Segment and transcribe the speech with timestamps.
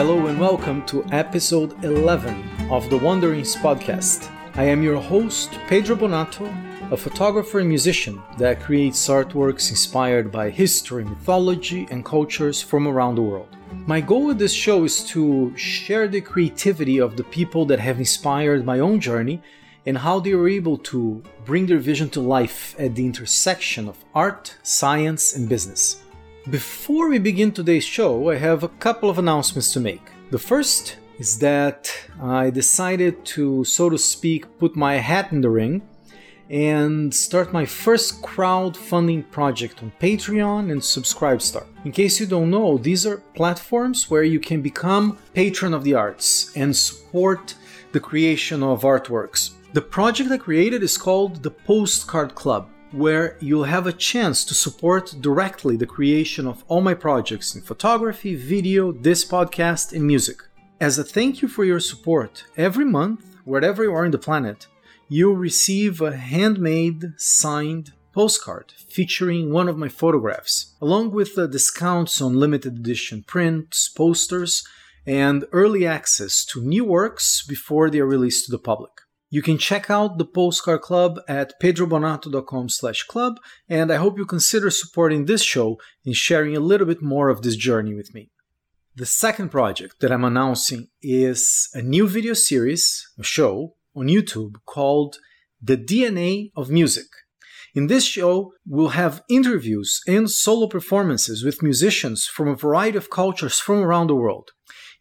[0.00, 4.32] Hello and welcome to episode 11 of the Wanderings podcast.
[4.54, 6.48] I am your host, Pedro Bonato,
[6.90, 13.16] a photographer and musician that creates artworks inspired by history, mythology, and cultures from around
[13.16, 13.54] the world.
[13.86, 17.98] My goal with this show is to share the creativity of the people that have
[17.98, 19.42] inspired my own journey
[19.84, 24.02] and how they are able to bring their vision to life at the intersection of
[24.14, 26.02] art, science, and business.
[26.50, 30.02] Before we begin today's show, I have a couple of announcements to make.
[30.32, 35.48] The first is that I decided to, so to speak, put my hat in the
[35.50, 35.82] ring
[36.48, 41.66] and start my first crowdfunding project on Patreon and Subscribestar.
[41.84, 45.94] In case you don't know, these are platforms where you can become patron of the
[45.94, 47.54] arts and support
[47.92, 49.50] the creation of artworks.
[49.72, 54.54] The project I created is called the Postcard Club where you'll have a chance to
[54.54, 60.38] support directly the creation of all my projects in photography, video, this podcast, and music.
[60.80, 64.66] As a thank you for your support, every month, wherever you are in the planet,
[65.08, 72.20] you'll receive a handmade, signed postcard featuring one of my photographs, along with the discounts
[72.20, 74.66] on limited edition prints, posters,
[75.06, 78.90] and early access to new works before they are released to the public.
[79.32, 84.26] You can check out the Postcard Club at pedrobonato.com slash club, and I hope you
[84.26, 88.32] consider supporting this show and sharing a little bit more of this journey with me.
[88.96, 94.56] The second project that I'm announcing is a new video series, a show, on YouTube
[94.66, 95.18] called
[95.62, 97.06] The DNA of Music.
[97.72, 103.10] In this show, we'll have interviews and solo performances with musicians from a variety of
[103.10, 104.50] cultures from around the world.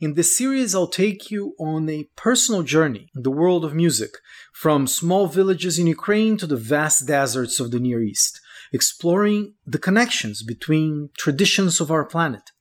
[0.01, 4.11] In this series, I'll take you on a personal journey in the world of music,
[4.53, 8.39] from small villages in Ukraine to the vast deserts of the Near East,
[8.71, 12.51] exploring the connections between traditions of our planet,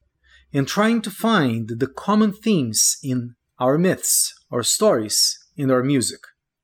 [0.53, 6.23] and trying to find the common themes in our myths, our stories, and our music.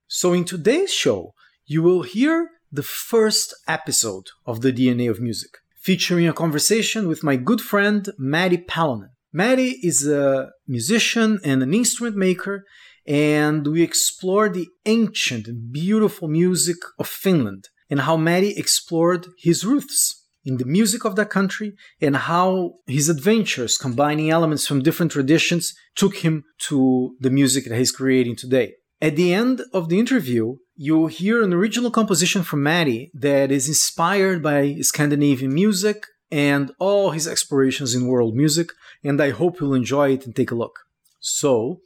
[0.09, 1.34] So, in today's show,
[1.66, 7.22] you will hear the first episode of the DNA of Music, featuring a conversation with
[7.22, 9.13] my good friend Matti Palonen.
[9.37, 12.65] Matti is a musician and an instrument maker,
[13.05, 19.65] and we explore the ancient and beautiful music of Finland and how Matti explored his
[19.65, 25.11] roots in the music of that country and how his adventures combining elements from different
[25.11, 28.75] traditions took him to the music that he's creating today.
[29.01, 33.66] At the end of the interview, you'll hear an original composition from Matti that is
[33.66, 38.72] inspired by Scandinavian music and all his explorations in world music,
[39.05, 40.81] and I hope you'll enjoy it and take a look.
[41.21, 41.81] So,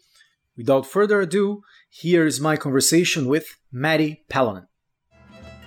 [0.57, 1.61] without further ado,
[1.91, 4.67] here is my conversation with Matti Palonen.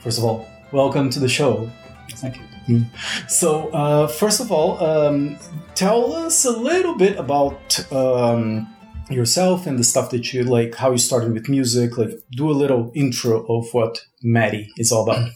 [0.02, 1.70] First of all, welcome to the show.
[2.10, 2.38] Thank
[2.68, 2.86] you.
[3.28, 5.38] So, uh, first of all, um,
[5.76, 7.62] tell us a little bit about
[7.94, 8.68] um,
[9.12, 12.00] yourself and the stuff that you like, how you started with music.
[12.00, 15.30] Like, do a little intro of what Matti is all about.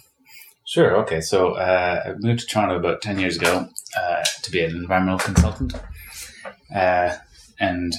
[0.65, 0.97] Sure.
[0.97, 1.21] Okay.
[1.21, 3.67] So uh, I moved to Toronto about ten years ago
[3.97, 5.73] uh, to be an environmental consultant,
[6.75, 7.15] uh,
[7.59, 7.93] and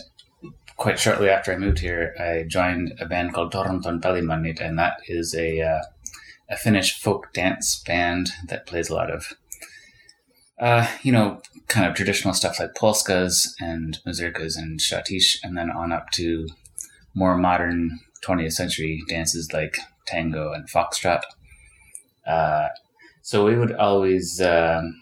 [0.77, 4.99] quite shortly after I moved here, I joined a band called Toronton Pelimannit, and that
[5.06, 5.82] is a uh,
[6.49, 9.34] a Finnish folk dance band that plays a lot of,
[10.60, 15.71] uh, you know, kind of traditional stuff like polskas and mazurkas and schottische, and then
[15.71, 16.47] on up to
[17.15, 21.22] more modern 20th century dances like tango and foxtrot.
[22.26, 22.69] Uh,
[23.22, 25.00] so we would always um,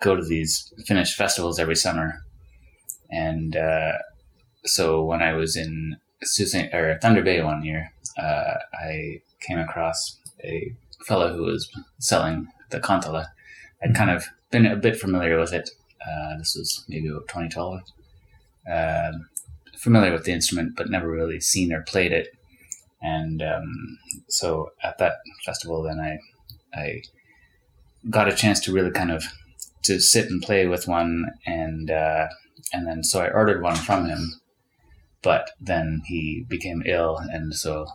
[0.00, 2.24] go to these Finnish festivals every summer,
[3.10, 3.92] and uh,
[4.64, 5.96] so when I was in
[6.72, 10.72] or Thunder Bay one year, uh, I came across a
[11.06, 13.26] fellow who was selling the kantele.
[13.82, 15.70] I'd kind of been a bit familiar with it.
[16.06, 17.80] Uh, this was maybe about 2012.
[18.70, 19.28] Um,
[19.76, 22.28] familiar with the instrument, but never really seen or played it.
[23.00, 23.98] And um,
[24.28, 26.18] so at that festival, then I
[26.74, 27.02] I
[28.10, 29.24] got a chance to really kind of
[29.84, 32.28] to sit and play with one, and uh,
[32.72, 34.40] and then so I ordered one from him,
[35.22, 37.86] but then he became ill, and so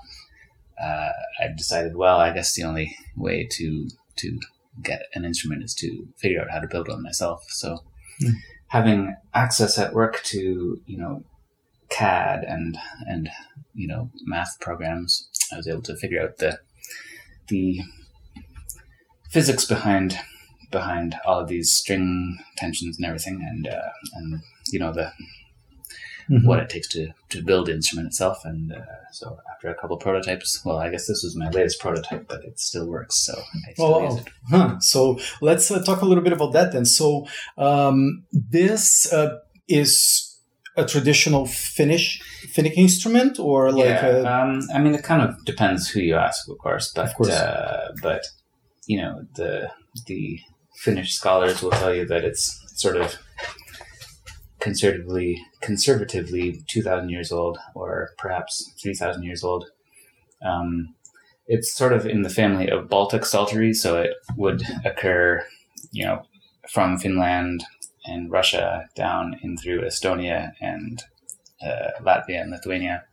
[0.82, 1.10] uh,
[1.40, 3.88] I decided, well, I guess the only way to
[4.18, 4.40] to
[4.82, 7.46] get an instrument is to figure out how to build one myself.
[7.50, 7.80] So
[8.22, 8.34] mm.
[8.68, 11.24] having access at work to you know
[11.90, 13.30] CAD and and
[13.74, 16.60] you know math programs, I was able to figure out the
[17.48, 17.82] the
[19.34, 20.18] physics behind
[20.72, 24.42] behind all of these string tensions and everything, and uh, and
[24.72, 25.12] you know the
[26.30, 26.48] mm-hmm.
[26.48, 28.46] what it takes to to build the instrument itself.
[28.46, 32.28] And uh, so after a couple prototypes, well, I guess this was my latest prototype,
[32.28, 33.26] but it still works.
[33.26, 33.34] So
[33.74, 34.80] still oh, huh.
[34.80, 36.86] so let's uh, talk a little bit about that then.
[36.86, 37.26] So
[37.58, 40.30] um, this uh, is
[40.76, 42.22] a traditional Finnish
[42.52, 46.16] Finnish instrument or like yeah, a, um, I mean, it kind of depends who you
[46.16, 46.92] ask, of course.
[46.96, 47.30] But Of course.
[47.30, 48.24] Uh, but
[48.88, 49.70] you know, the
[50.08, 50.40] the
[50.76, 53.16] Finnish scholars will tell you that it's sort of
[54.60, 59.66] conservatively conservatively two thousand years old, or perhaps three thousand years old.
[60.44, 60.96] Um,
[61.48, 65.46] it's sort of in the family of Baltic psaltery, so it would occur,
[65.92, 66.24] you know,
[66.70, 67.64] from Finland
[68.06, 71.04] and Russia down in through Estonia and
[71.62, 73.04] uh, Latvia and Lithuania,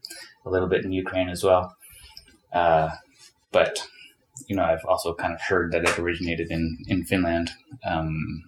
[0.44, 1.76] a little bit in Ukraine as well.
[2.52, 2.90] Uh,
[3.52, 3.87] but
[4.49, 7.51] you know, I've also kind of heard that it originated in in Finland.
[7.85, 8.45] Um,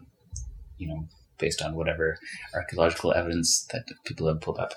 [0.78, 1.06] you know,
[1.38, 2.18] based on whatever
[2.54, 4.72] archaeological evidence that people have pulled up.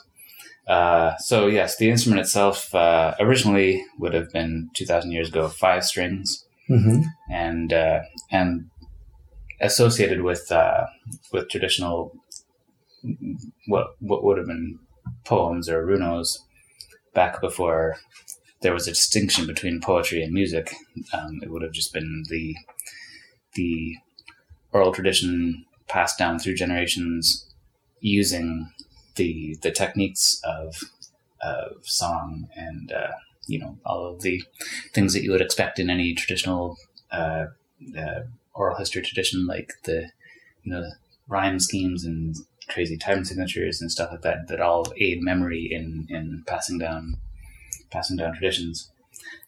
[0.68, 5.48] Uh, so yes, the instrument itself uh, originally would have been two thousand years ago
[5.48, 7.04] five strings, Mhm.
[7.32, 8.00] and uh,
[8.32, 8.70] and
[9.62, 10.86] associated with uh,
[11.32, 12.12] with traditional
[13.68, 14.80] what what would have been
[15.24, 16.40] poems or runos
[17.14, 17.96] back before
[18.66, 20.74] there was a distinction between poetry and music.
[21.14, 22.56] Um, it would have just been the
[23.54, 23.96] the
[24.74, 27.54] oral tradition passed down through generations
[28.00, 28.72] using
[29.18, 30.80] the the techniques of
[31.44, 33.12] of song and uh,
[33.46, 34.42] you know all of the
[34.96, 36.76] things that you would expect in any traditional
[37.12, 37.46] uh,
[37.96, 38.22] uh,
[38.56, 40.10] oral history tradition, like the
[40.64, 40.90] you know
[41.28, 42.36] rhyme schemes and
[42.68, 47.18] crazy time signatures and stuff like that, that all aid memory in in passing down
[47.92, 48.92] passing down traditions.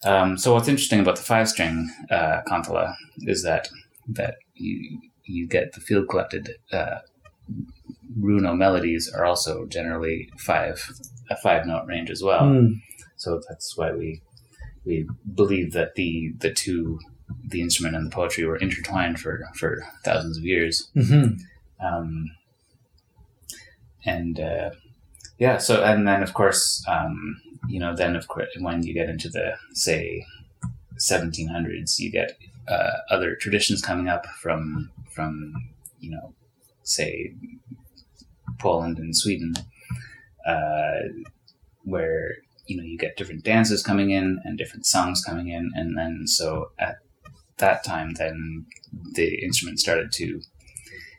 [0.04, 3.69] Um, so what's interesting about the five string uh, kantele is that
[4.10, 7.00] that you you get the field collected uh,
[8.19, 10.92] runo melodies are also generally five
[11.30, 12.44] a five note range as well.
[12.44, 12.81] Mm.
[13.18, 14.22] So that's why we
[14.86, 17.00] we believe that the the two
[17.50, 20.90] the instrument and the poetry were intertwined for for thousands of years.
[20.95, 21.40] Mhm.
[21.83, 22.25] Um,
[24.06, 24.72] and uh,
[25.38, 29.10] yeah, so and then of course, um, you know, then of course, when you get
[29.10, 30.25] into the say
[31.00, 32.38] 1700s, you get
[32.68, 35.54] uh, other traditions coming up from from
[36.00, 36.34] you know,
[36.84, 37.34] say
[38.60, 39.54] Poland and Sweden,
[40.46, 41.00] uh,
[41.84, 45.98] where you know you get different dances coming in and different songs coming in, and
[45.98, 46.98] then so at
[47.58, 48.66] that time, then
[49.14, 50.42] the instrument started to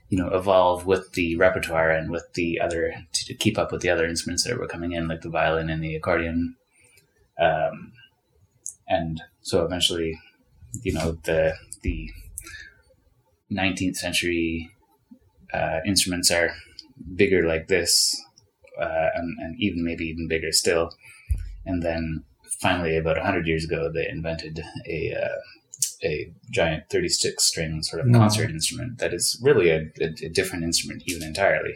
[0.09, 3.91] you know evolve with the repertoire and with the other to, keep up with the
[3.91, 6.57] other instruments that were coming in, like the violin and the accordion.
[7.41, 7.93] Um,
[8.89, 10.19] and so eventually,
[10.83, 12.11] you know, the the
[13.53, 14.71] 19th century
[15.53, 16.51] uh, instruments are
[17.15, 18.21] bigger like this,
[18.81, 20.91] uh, and, and even maybe even bigger still.
[21.65, 22.25] And then
[22.61, 25.39] finally, about 100 years ago, they invented a uh,
[26.05, 28.21] a giant 36 string sort of Wow.
[28.21, 31.75] concert instrument that is really a, a, a different instrument, even entirely.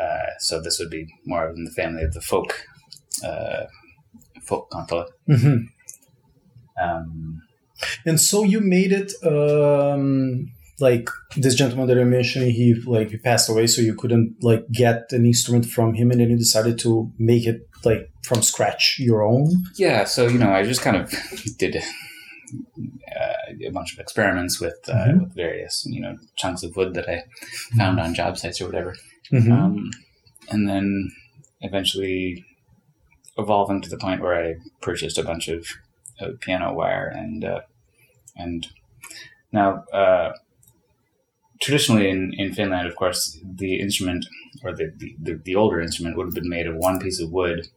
[0.00, 2.66] Uh, so this would be more in the family of the folk
[3.24, 3.64] uh,
[4.42, 5.06] folk kantele.
[5.28, 5.68] Mhm.
[6.80, 7.42] Um,
[8.06, 10.50] And so you made it um,
[10.80, 12.50] like this gentleman that I mentioned.
[12.52, 16.20] He like he passed away, so you couldn't like get an instrument from him, and
[16.20, 19.46] then you decided to make it like from scratch your own.
[19.76, 21.10] yeah, so you know, I just kind of
[21.58, 23.27] did uh,
[23.66, 25.20] a bunch of experiments with uh, Mhm.
[25.20, 27.24] with various you know chunks of wood that I
[27.76, 28.94] found on job sites or whatever.
[29.32, 29.52] Mhm.
[29.52, 29.90] um,
[30.50, 31.10] and then
[31.60, 32.44] eventually
[33.36, 35.66] evolving to the point where I purchased a bunch of,
[36.20, 37.60] of piano wire and uh,
[38.36, 38.66] and
[39.52, 40.32] now uh,
[41.60, 44.26] traditionally in, in Finland, of course, the instrument
[44.62, 47.68] or the, the, the older instrument would have been made of one piece of wood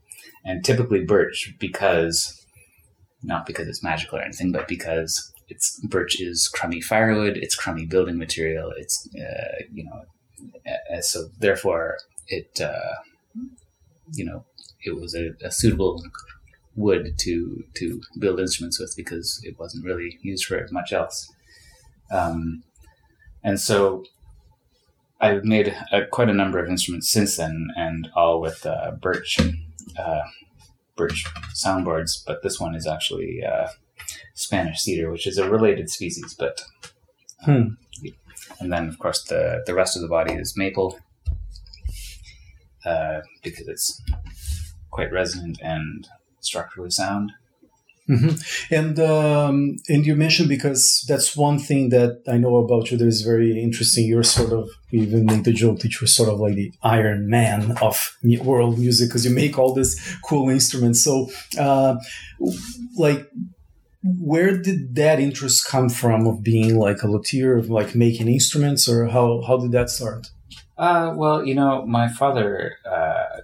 [0.46, 2.46] and typically birch because
[3.24, 7.86] not because it's magical or anything, but because it's birch is crummy firewood, it's crummy
[7.86, 10.02] building material, it's uh, you know
[10.66, 12.96] uh, so therefore it uh,
[14.14, 14.46] you know
[14.84, 16.04] it was a, a suitable
[16.76, 21.32] wood to to build instruments with because it wasn't really used for much else.
[22.12, 22.64] Um,
[23.44, 24.04] and so
[25.20, 29.38] I've made a, quite a number of instruments since then and all with uh, birch
[29.98, 30.22] uh,
[30.96, 33.68] birch soundboards but this one is actually uh,
[34.34, 36.62] Spanish cedar which is a related species but
[37.44, 37.70] Hmm.
[38.60, 41.00] and then of course the the rest of the body is maple
[42.86, 44.02] uh, because it's
[44.90, 46.08] quite resonant and
[46.40, 47.32] structurally sound.
[48.08, 48.30] hmm
[48.72, 53.08] And um, and you mentioned because that's one thing that I know about you that
[53.08, 54.06] is very interesting.
[54.08, 57.30] You're sort of you even make the joke that you're sort of like the Iron
[57.30, 59.94] Man of world music because you make all these
[60.28, 61.04] cool instruments.
[61.04, 61.96] So, uh,
[62.98, 63.30] like,
[64.04, 68.90] where did that interest come from of being like a luthier, of like making instruments,
[68.90, 70.28] or how how did that start?
[70.78, 73.42] Uh, well, you know, my father uh,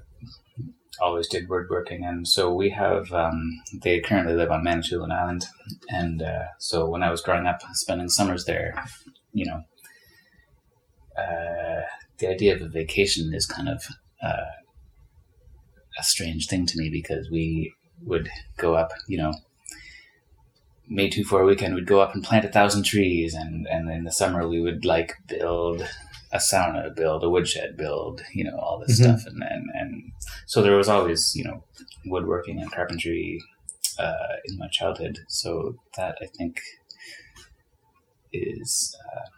[1.00, 3.12] always did woodworking, and so we have.
[3.14, 5.46] Um, they currently live on Manitoulin Island,
[5.90, 8.74] and uh, so when I was growing up, spending summers there,
[9.34, 9.62] you know,
[11.18, 11.84] uh,
[12.18, 13.84] the idea of a vacation is kind of
[14.24, 14.52] uh,
[16.00, 17.74] a strange thing to me because we
[18.04, 19.34] would go up, you know,
[20.90, 23.90] May two for a weekend, we'd go up and plant a thousand trees, and and
[23.92, 25.82] in the summer we would like build
[26.32, 29.04] a sauna, build a woodshed, build you know all this Mhm.
[29.04, 30.12] stuff, and, and and
[30.46, 31.64] so there was always you know
[32.06, 33.42] woodworking and carpentry
[34.00, 35.20] uh, in my childhood.
[35.28, 36.60] So that I think
[38.34, 39.30] is uh,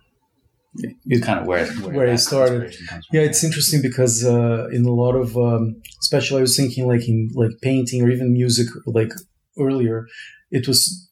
[1.07, 1.65] It- kind of where
[1.97, 2.63] Where it started.
[2.63, 3.17] inspiration comes from.
[3.17, 7.07] Yeah, it's interesting because uh, in a lot of, um, especially I was thinking like
[7.09, 9.11] in like painting or even music, like
[9.59, 10.05] earlier,
[10.51, 11.08] it was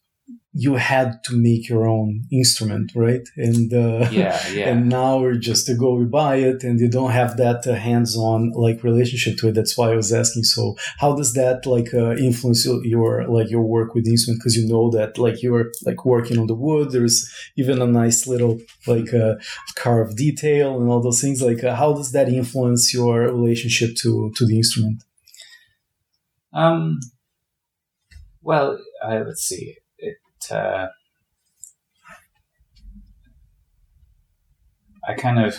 [0.60, 3.26] you had to make your own instrument, right?
[3.38, 4.70] And uh, yeah, yeah.
[4.70, 7.76] and now we're just to go we buy it, and you don't have that uh,
[7.76, 9.54] hands-on like relationship to it.
[9.54, 10.46] That's why I was asking.
[10.46, 14.40] So how does that like uh, influence your- like your work with the instrument?
[14.40, 16.92] Because you know that like you're like working on the wood.
[16.92, 17.18] There's
[17.56, 19.36] even a nice little like uh,
[19.76, 21.42] carved detail and all those things.
[21.42, 25.04] Like uh, how does that influence your relationship to to the instrument?
[26.52, 27.00] Um.
[28.42, 29.76] Well, I, let's see.
[30.52, 30.88] Uh,
[35.08, 35.58] I kind of.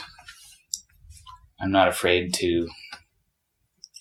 [1.60, 2.66] I'm not afraid to.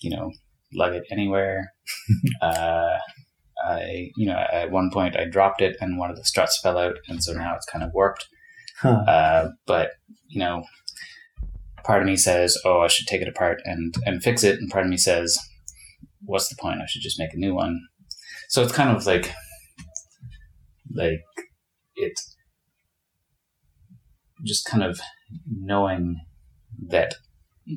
[0.00, 0.30] You know,
[0.72, 1.72] lug it anywhere.
[2.42, 2.98] uh,
[3.64, 6.78] I, you know, at one point I dropped it and one of the struts fell
[6.78, 8.28] out, and so now it's kind of warped.
[8.80, 9.02] Huh.
[9.08, 9.90] Uh, but
[10.28, 10.62] you know,
[11.84, 14.70] part of me says, "Oh, I should take it apart and and fix it," and
[14.70, 15.38] part of me says,
[16.24, 16.80] "What's the point?
[16.80, 17.80] I should just make a new one."
[18.48, 19.32] So it's kind of like,
[20.98, 21.24] like
[21.94, 22.20] it,
[24.44, 25.00] just kind of
[25.46, 26.20] knowing
[26.88, 27.14] that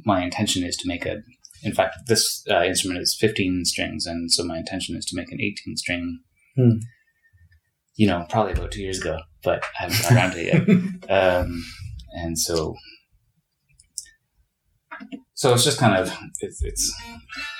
[0.05, 1.21] my intention is to make a.
[1.63, 5.31] In fact, this uh, instrument is 15 strings, and so my intention is to make
[5.31, 6.19] an 18 string.
[6.55, 6.77] Hmm.
[7.95, 11.09] You know, probably about two years ago, but I haven't got around to it yet
[11.09, 11.63] um,
[12.13, 12.75] and so
[15.33, 16.93] so it's just kind of it's, it's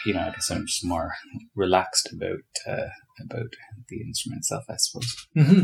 [0.06, 1.12] you know I guess I'm just more
[1.56, 2.88] relaxed about uh,
[3.26, 3.50] about
[3.90, 5.64] the instrument itself I suppose hmm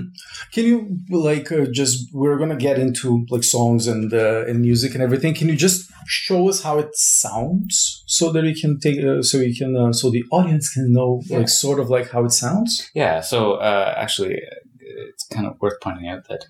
[0.53, 4.93] Can you like uh, just we're gonna get into like songs and uh, and music
[4.93, 5.33] and everything.
[5.33, 9.39] Can you just show us how it sounds so that we can take uh, so
[9.39, 11.39] we can uh, so the audience can know Yeah.
[11.39, 12.89] like sort of like how it sounds?
[12.93, 16.45] yeah so uh, actually uh, it's kind of worth pointing out that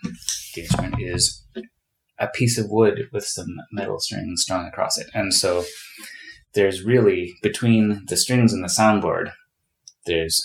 [0.54, 1.44] the instrument is
[2.20, 5.64] a piece of wood with some metal strings strung across it and so
[6.54, 9.32] there's really between the strings and the soundboard
[10.08, 10.42] there's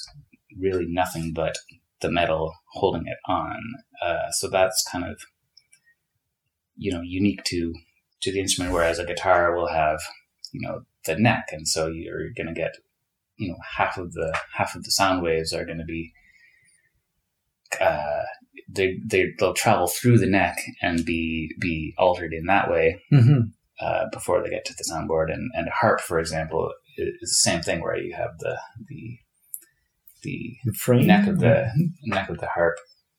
[0.58, 1.56] really nothing but
[2.00, 3.56] the metal holding it on.
[4.04, 5.22] Uh, so that's kind of
[6.76, 7.72] you know unique to
[8.20, 8.74] to the instrument.
[8.74, 10.00] Whereas a guitar will have
[10.52, 12.76] you know the neck, and so you're going to get
[13.36, 16.12] you know half of the half of the sound waves are going to be
[17.80, 18.22] uh,
[18.68, 23.50] they they they'll travel through the neck and be be altered in that way Mm-hmm.
[23.82, 25.28] Uh, before they get to the soundboard.
[25.34, 28.56] And and a harp, for example, is the same thing where you have the
[28.88, 29.18] the
[30.22, 31.56] the The frame neck of the
[32.04, 32.76] neck of the harp.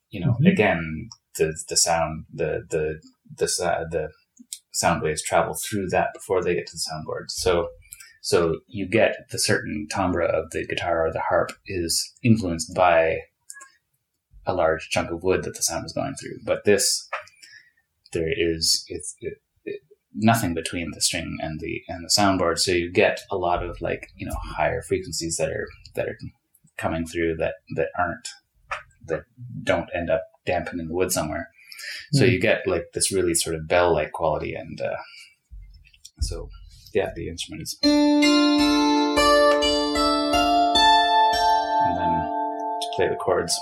[0.10, 0.52] You know, Mhm.
[0.54, 2.86] again, the the sound the the
[3.40, 4.06] the sa- the
[4.72, 7.26] sound waves travel through that before they get to the soundboard.
[7.30, 7.70] So
[8.22, 11.94] so you get the certain timbre of the guitar or the harp is
[12.24, 13.18] influenced by
[14.46, 16.38] a large chunk of wood that the sound is going through.
[16.46, 16.86] But this,
[18.14, 19.38] there is it's it, it,
[20.16, 23.80] nothing between the string and the and the soundboard, so you get a lot of
[23.82, 26.18] like you know higher frequencies that are that are
[26.78, 28.28] coming through that that aren't
[29.08, 29.24] that
[29.64, 31.50] don't end up dampening the wood somewhere.
[32.14, 32.32] So Mhm.
[32.32, 34.96] you get like this really sort of bell like quality, and uh,
[36.22, 36.50] so
[36.94, 37.78] yeah, the instrument is.
[37.84, 38.24] And
[41.98, 42.12] then
[42.82, 43.58] to play the chords.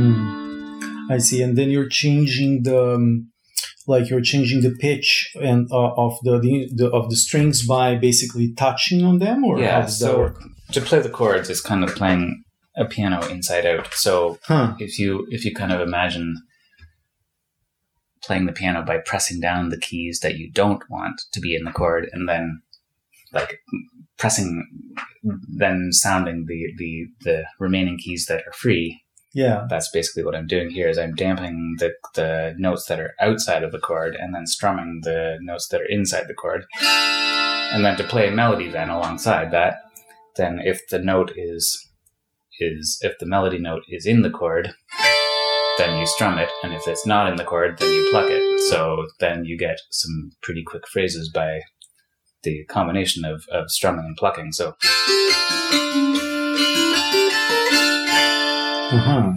[0.00, 1.10] Mm.
[1.10, 3.30] I see, and then you're changing the um,
[3.86, 7.96] like you're changing the pitch and uh, of the, the, the of the strings by
[7.96, 10.34] basically touching on them, or Yeah, so
[10.72, 12.44] to play the chords is kind of playing
[12.76, 13.92] a piano inside out.
[13.94, 14.74] So Huh.
[14.78, 16.36] if you if you kind of imagine
[18.22, 21.64] playing the piano by pressing down the keys that you don't want to be in
[21.64, 22.62] the chord and then
[23.32, 23.58] like
[24.18, 24.66] pressing
[25.48, 29.66] then sounding the the the remaining keys that are free Yeah.
[29.68, 33.62] that's basically what i'm doing here is i'm damping the the notes that are outside
[33.62, 37.96] of the chord and then strumming the notes that are inside the chord and then
[37.96, 39.76] to play a melody then alongside that
[40.36, 41.88] then if the note is
[42.58, 44.74] is if the melody note is in the chord
[45.80, 48.60] then you strum it, and if it's not in the chord, then you pluck it.
[48.68, 51.60] So then you get some pretty quick phrases by
[52.42, 54.52] the combination of, of strumming and plucking.
[54.52, 54.74] So.
[58.92, 59.32] Uh-huh.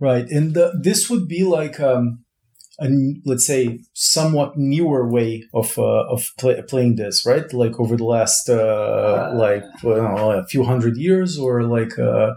[0.00, 2.24] Right, and the, this would be like um,
[2.80, 2.88] a
[3.24, 7.52] let's say somewhat newer way of uh, of play, playing this, right?
[7.52, 12.34] Like over the last uh, uh, like know, a few hundred years, or like uh,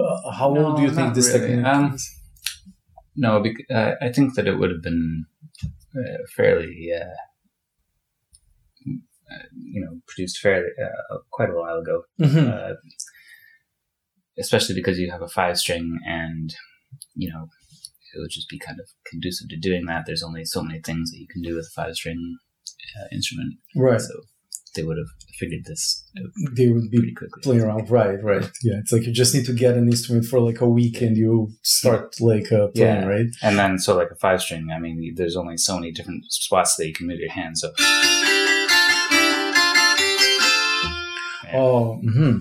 [0.00, 1.48] uh, how no, old do you think this really.
[1.48, 2.10] technique um, is?
[3.16, 5.26] No, because, uh, I think that it would have been
[6.34, 6.90] fairly,
[9.52, 10.68] you know, produced fairly
[11.30, 12.04] quite a while ago.
[12.18, 12.72] Mm-hmm.
[14.38, 16.54] Especially because you have a five string and
[17.14, 17.48] you know,
[18.14, 20.04] it would just be kind of conducive to doing that.
[20.06, 22.38] There's only so many things that you can do with a five string
[22.98, 23.54] uh, instrument.
[23.74, 24.00] Right.
[24.00, 24.14] So
[24.74, 25.06] they would have
[25.38, 26.04] figured this
[26.56, 27.90] They would be playing around.
[27.90, 28.50] Right, right.
[28.62, 28.78] Yeah.
[28.78, 31.52] It's like you just need to get an instrument for like a week and you
[31.62, 33.06] start like uh, playing, yeah.
[33.06, 33.26] right?
[33.42, 36.76] And then, so like a five string, I mean, there's only so many different spots
[36.76, 37.58] that you can move your hand.
[37.58, 37.72] So.
[41.56, 42.38] Oh, mm-hmm.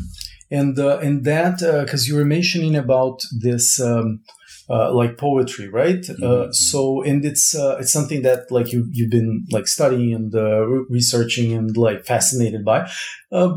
[0.54, 4.22] And uh, and that because uh, you were mentioning about this um,
[4.70, 6.02] uh, like poetry, right?
[6.02, 6.24] Mm-hmm.
[6.24, 10.34] Uh, so, and it's uh, it's something that like you you've been like studying and
[10.36, 12.90] uh, re- researching and like fascinated by.
[13.32, 13.56] Uh,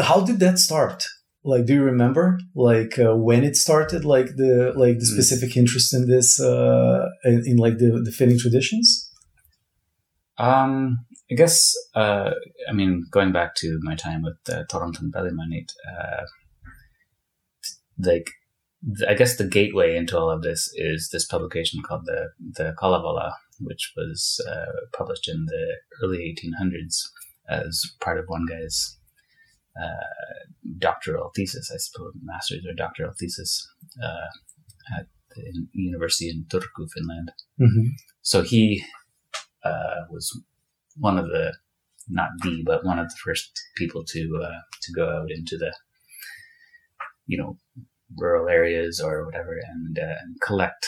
[0.00, 1.04] how did that start?
[1.44, 4.04] Like, do you remember like uh, when it started?
[4.04, 5.14] Like the like the mm.
[5.14, 9.09] specific interest in this in, in, like the the Finnic traditions.
[10.40, 12.32] Um, I guess I
[12.72, 15.72] mean going back to my time with uh, Toronto Pelimannit,
[17.98, 18.30] like
[19.06, 23.36] I guess the gateway into all of this is this publication called the the Kalevala,
[23.60, 26.96] which was uh, published in the early 1800s
[27.48, 28.98] as part of one guy's
[29.80, 30.46] uh,
[30.78, 33.68] doctoral thesis, I suppose, master's or doctoral thesis
[34.02, 35.06] uh, at
[35.36, 37.32] the university in Turku, Finland.
[37.60, 37.88] Mm-hmm.
[38.22, 38.82] So he
[39.64, 40.38] uh, was
[40.96, 41.54] one of the,
[42.08, 45.72] not the, but one of the first people to uh, to go out into the,
[47.26, 47.58] you know,
[48.16, 50.86] rural areas or whatever and, uh, and collect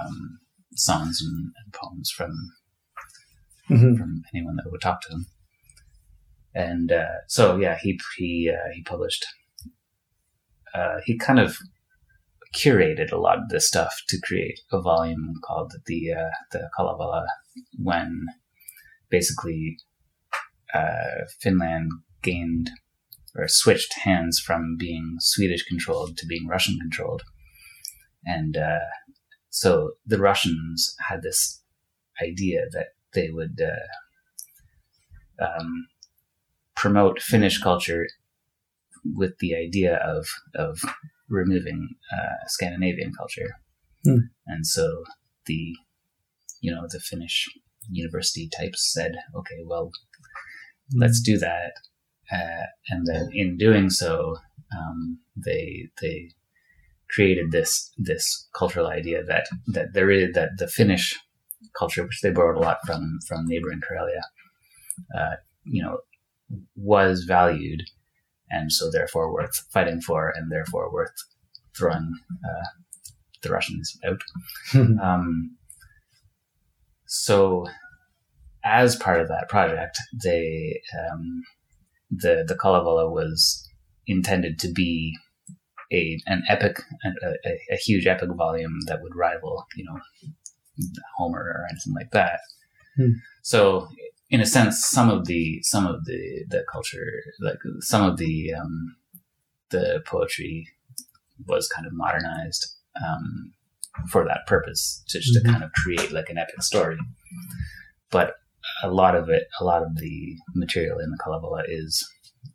[0.00, 0.38] um,
[0.74, 2.52] songs and, and, poems from
[3.70, 3.94] mm-hmm.
[3.96, 5.26] from anyone that would talk to him.
[6.54, 9.24] And uh, so yeah, he he uh, he published.
[10.74, 11.58] Uh, he kind of
[12.54, 17.26] curated a lot of this stuff to create a volume called the uh, the Kalevala
[17.78, 18.26] when
[19.10, 19.78] basically
[20.72, 21.90] uh, Finland
[22.22, 22.70] gained
[23.36, 27.22] or switched hands from being Swedish controlled to being Russian controlled.
[28.24, 28.78] And uh,
[29.50, 31.62] so the Russians had this
[32.22, 35.86] idea that they would uh, um,
[36.74, 38.06] promote Finnish culture
[39.04, 40.80] with the idea of of
[41.28, 43.56] removing uh, Scandinavian culture.
[44.04, 44.26] Hmm.
[44.46, 45.04] And so
[45.46, 45.74] the
[46.60, 47.48] you know the Finnish
[47.90, 49.90] university types said, okay, well,
[50.94, 51.72] let's do that
[52.32, 54.36] uh, and then in doing so,
[54.76, 56.30] um, they they
[57.10, 61.18] created this this cultural idea that that there is that the Finnish
[61.78, 64.22] culture, which they borrowed a lot from from neighboring Karelia,
[65.16, 65.98] uh, you know,
[66.76, 67.82] was valued,
[68.54, 71.14] and so therefore worth fighting for, and therefore worth
[71.76, 72.12] throwing
[72.44, 72.66] uh,
[73.42, 74.22] the Russians out.
[75.02, 75.56] um,
[77.06, 77.66] so,
[78.64, 81.42] as part of that project, they um,
[82.10, 83.68] the the Kalevala was
[84.06, 85.16] intended to be
[85.92, 89.98] a an epic, a, a, a, huge epic volume that would rival, you know,
[91.16, 92.40] Homer or anything like that.
[92.96, 93.12] Hmm.
[93.42, 93.88] So,
[94.34, 98.52] in a sense, some of the some of the the culture, like some of the
[98.52, 98.96] um,
[99.70, 100.66] the poetry,
[101.46, 102.66] was kind of modernized
[103.00, 103.52] um,
[104.10, 105.46] for that purpose, just mm-hmm.
[105.46, 106.98] to kind of create like an epic story.
[108.10, 108.34] But
[108.82, 112.04] a lot of it, a lot of the material in the Kalevala is,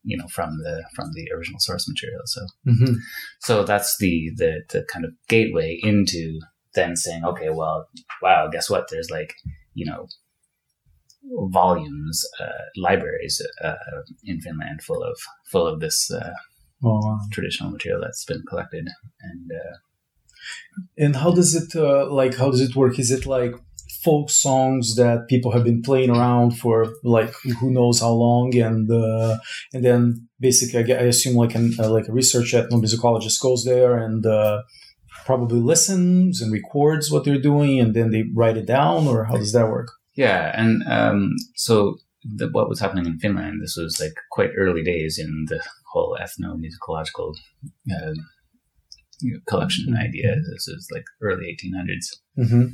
[0.03, 2.23] you know, from the from the original source material.
[2.25, 2.95] So, mm-hmm.
[3.39, 6.41] so that's the, the the kind of gateway into
[6.75, 7.87] then saying, okay, well,
[8.21, 8.87] wow, guess what?
[8.91, 9.33] There's like,
[9.73, 10.07] you know,
[11.49, 13.75] volumes, uh, libraries uh,
[14.23, 15.17] in Finland full of
[15.51, 16.33] full of this uh,
[16.83, 17.19] oh, wow.
[17.31, 18.87] traditional material that's been collected
[19.21, 19.51] and.
[19.51, 19.77] Uh,
[20.97, 22.35] and how does it uh, like?
[22.35, 22.97] How does it work?
[22.97, 23.53] Is it like
[24.03, 28.89] folk songs that people have been playing around for like who knows how long, and
[28.89, 29.37] uh,
[29.73, 33.97] and then basically I, I assume like an uh, like a research ethnomusicologist goes there
[33.97, 34.61] and uh,
[35.25, 39.37] probably listens and records what they're doing, and then they write it down, or how
[39.37, 39.89] does that work?
[40.19, 44.83] Yeah, and um, so the, what was happening in Finland, this was like quite early
[44.83, 45.61] days in the
[45.93, 47.35] whole ethnomusicological
[47.89, 48.13] uh,
[49.21, 50.35] you know, collection idea.
[50.35, 52.07] This is like early 1800s.
[52.35, 52.65] hmm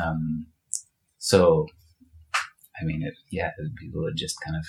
[0.00, 0.46] Um,
[1.18, 1.66] so,
[2.80, 4.64] I mean, it, yeah, people would just kind of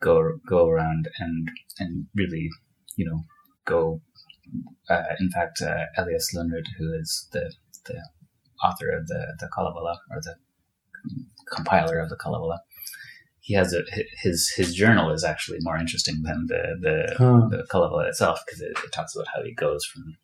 [0.00, 2.48] go go around and and really,
[2.96, 3.20] you know,
[3.64, 4.00] go.
[4.90, 7.52] Uh, in fact, uh, Elias Lönnrot, who is the
[7.86, 8.02] the
[8.62, 10.36] author of the the Kalevala or the
[11.54, 12.60] compiler of the Kalevala,
[13.40, 13.82] he has a
[14.22, 17.48] his his journal is actually more interesting than the the, Huh.
[17.50, 20.16] the Kalevala itself because it, it talks about how he goes from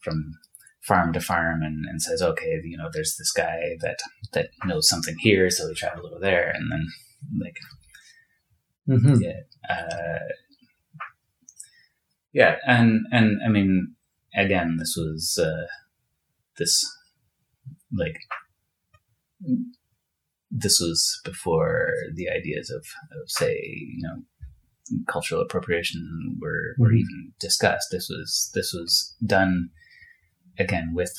[0.00, 0.32] from
[0.80, 3.98] farm to farm and, and says, okay, you know, there's this guy that
[4.32, 6.86] that knows something here, so he travels over there, and then
[7.40, 7.58] like
[8.86, 9.14] hmm
[9.68, 10.18] uh,
[12.32, 13.94] yeah, and and I mean,
[14.34, 15.66] again, this was uh,
[16.58, 16.84] this
[17.92, 18.16] like
[20.50, 23.54] this was before the ideas of, of say
[23.96, 24.22] you know
[25.06, 26.98] cultural appropriation were were Mhm.
[27.00, 27.88] even discussed.
[27.90, 29.70] This was this was done
[30.58, 31.12] again with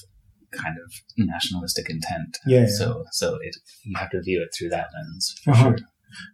[0.52, 2.38] kind of nationalistic intent.
[2.48, 2.66] Yeah, yeah.
[2.68, 5.64] So so it you have to view it through that lens for Uh-huh.
[5.64, 5.78] sure.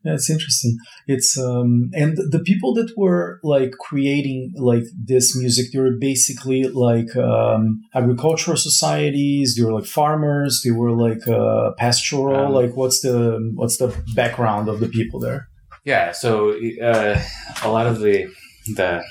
[0.04, 0.78] Yeah, it's interesting.
[1.08, 6.64] It's um, and the people that were like creating like this music, they were basically
[6.64, 9.56] like um, agricultural societies.
[9.56, 10.62] They were like farmers.
[10.64, 12.48] They were like uh, pastoral.
[12.48, 15.48] Um, like, what's the what's the background of the people there?
[15.84, 17.22] Yeah, so uh,
[17.64, 18.28] a lot of the
[18.76, 19.04] the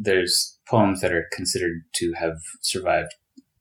[0.00, 3.14] there's poems that are considered to have survived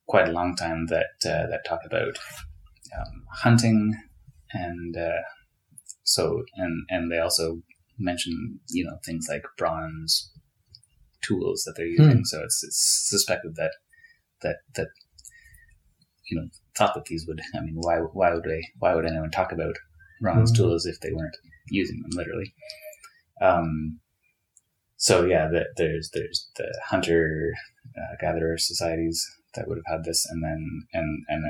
[0.07, 2.17] quite a long time that uh, that talk about
[2.97, 3.93] um, hunting
[4.53, 5.21] and uh,
[6.03, 7.61] so and and they also
[7.99, 10.31] mention you know things like bronze
[11.21, 12.23] tools that they're using.
[12.25, 13.71] So it's it's suspected that
[14.41, 14.87] that that
[16.29, 17.41] you know thought that these would.
[17.55, 19.75] I mean, why why would they why would anyone talk about
[20.21, 20.55] bronze Mhm.
[20.55, 21.37] tools if they weren't
[21.69, 22.53] using them literally?
[23.41, 23.99] Um,
[24.97, 27.53] so yeah, the, there's there's the hunter
[27.97, 31.43] uh, gatherer societies that would have had this, and then and and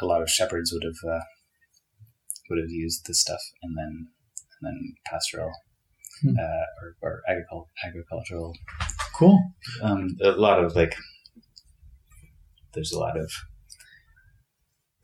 [0.00, 1.24] a lot of shepherds would have uh,
[2.52, 4.08] would have used this stuff, and then
[4.60, 5.50] and then pastoral
[6.20, 6.36] Hmm.
[6.38, 8.54] uh, or, or agricul- agricultural.
[9.16, 9.40] Cool.
[9.82, 10.94] Um, a lot of like,
[12.74, 13.32] there's a lot of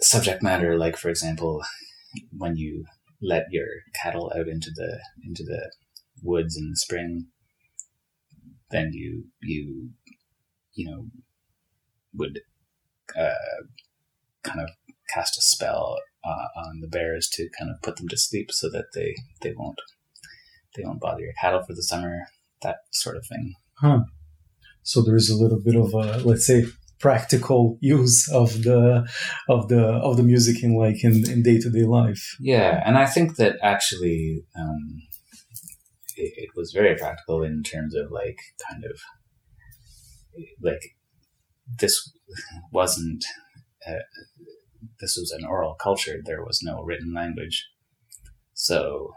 [0.01, 1.63] subject matter, like for example,
[2.37, 2.85] when you
[3.21, 3.67] let your
[4.01, 5.73] cattle out into the into the
[6.23, 7.27] woods in the spring,
[8.71, 9.91] then you you
[10.75, 11.07] you know
[12.15, 12.41] would
[13.19, 13.63] uh,
[14.45, 14.69] kind of
[15.13, 15.97] cast a spell
[16.57, 19.81] on the bears to kind of put them to sleep so that they they won't
[20.77, 22.27] they won't bother your cattle for the summer
[22.63, 23.55] that sort of thing
[24.83, 26.65] So there is a little bit of a let's say
[27.01, 29.09] practical use of the
[29.49, 32.37] of the of the music in like in in day to day life.
[32.41, 35.03] yeah and i think that actually um
[36.17, 38.39] it, it was very practical in terms of like
[38.69, 39.01] kind of
[40.61, 40.83] like
[41.81, 42.13] this
[42.73, 43.25] wasn't
[43.87, 43.93] uh,
[45.01, 47.69] this was an oral culture there was no written language.
[48.55, 49.13] So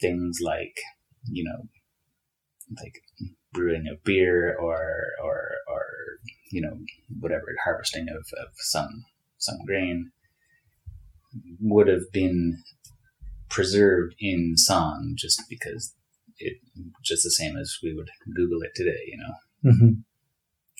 [0.00, 0.78] things like
[1.30, 1.68] you know
[2.80, 3.02] like
[3.52, 5.84] brewing of beer or or or
[6.50, 6.78] you know
[7.20, 9.04] whatever harvesting of, of some
[9.38, 10.10] some grain
[11.60, 12.62] would have been
[13.48, 15.94] preserved in song just because
[16.38, 16.58] it
[17.04, 19.72] just the same as we would google it today you know?
[19.72, 19.90] Hmm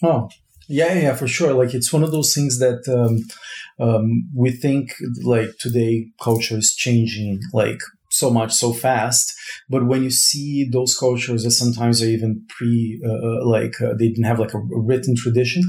[0.03, 0.29] Oh,
[0.68, 1.52] yeah, yeah, for sure.
[1.52, 3.24] Like it's one of those things that um,
[3.79, 7.79] um, we think like today culture is changing like
[8.11, 9.35] so much so fast,
[9.68, 13.92] but when you see those cultures that sometimes are even pre uh, uh, like uh,
[13.98, 15.62] they didn't have like a, written tradition,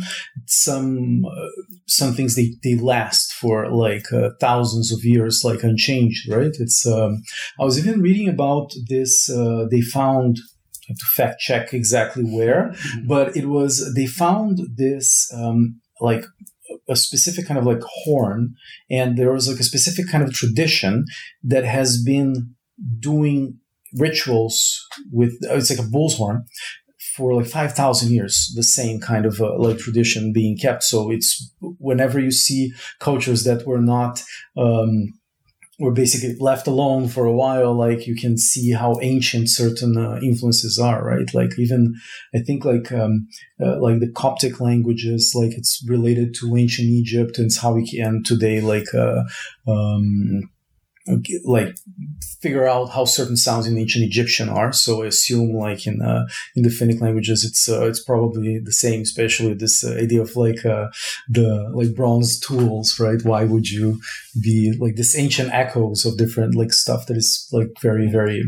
[0.46, 1.48] some uh,
[1.88, 6.56] some things they they last for like uh, thousands of years like unchanged, right?
[6.60, 7.24] It's um,
[7.60, 9.30] I was even reading about this.
[9.30, 10.38] Uh, they found.
[10.88, 12.74] I have to fact check exactly where,
[13.06, 16.26] but it was they found this um, like
[16.90, 18.56] a specific kind of like horn
[18.90, 21.06] and there was like a specific kind of tradition
[21.44, 22.56] that has been
[23.00, 23.58] doing
[23.94, 26.46] rituals with it's like a bull's horn
[27.18, 30.84] for like 5000 years the same kind of uh, like tradition being kept.
[30.84, 34.22] So it's whenever you see cultures that were not
[34.56, 35.14] um,
[35.80, 40.20] were basically left alone for a while like you can see how ancient certain uh,
[40.24, 41.34] influences are right?
[41.34, 41.94] Like even
[42.34, 43.28] i think like um,
[43.64, 47.90] uh, like the coptic languages like it's related to ancient egypt and it's how we
[47.90, 49.24] can today like uh,
[49.68, 50.50] um,
[51.46, 51.78] like
[52.42, 54.72] figure out how certain sounds in ancient Egyptian are.
[54.72, 58.72] So I assume like in uh, in the Finnic languages, it's uh, it's probably the
[58.72, 59.02] same.
[59.02, 60.88] Especially this uh, idea of like uh,
[61.30, 63.24] the like bronze tools, right?
[63.24, 64.00] Why would you
[64.42, 68.44] be like this ancient echoes of different like stuff that is like very very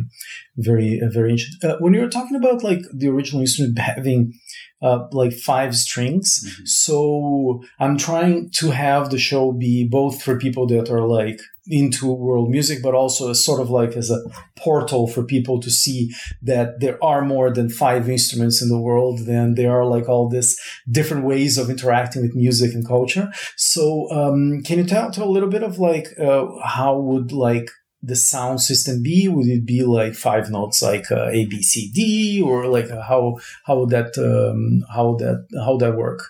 [0.58, 1.64] very uh, very ancient.
[1.64, 4.34] Uh, when you were talking about like the original instrument having
[4.82, 6.44] uh, like five strings.
[6.46, 6.66] Mm-hmm.
[6.66, 12.12] So I'm trying to have the show be both for people that are like into
[12.12, 14.22] world music, but also as sort of like as a
[14.58, 16.10] portal for people to see
[16.42, 19.20] that there are more than five instruments in the world.
[19.26, 23.32] Then there are like all this different ways of interacting with music and culture.
[23.56, 27.70] So um, can you tell, a little bit of like uh, how would like
[28.02, 29.28] the sound system be?
[29.28, 33.02] Would it be like five notes, like uh, A, B, C, D, or like uh,
[33.02, 36.22] how how would that um, how that how that work?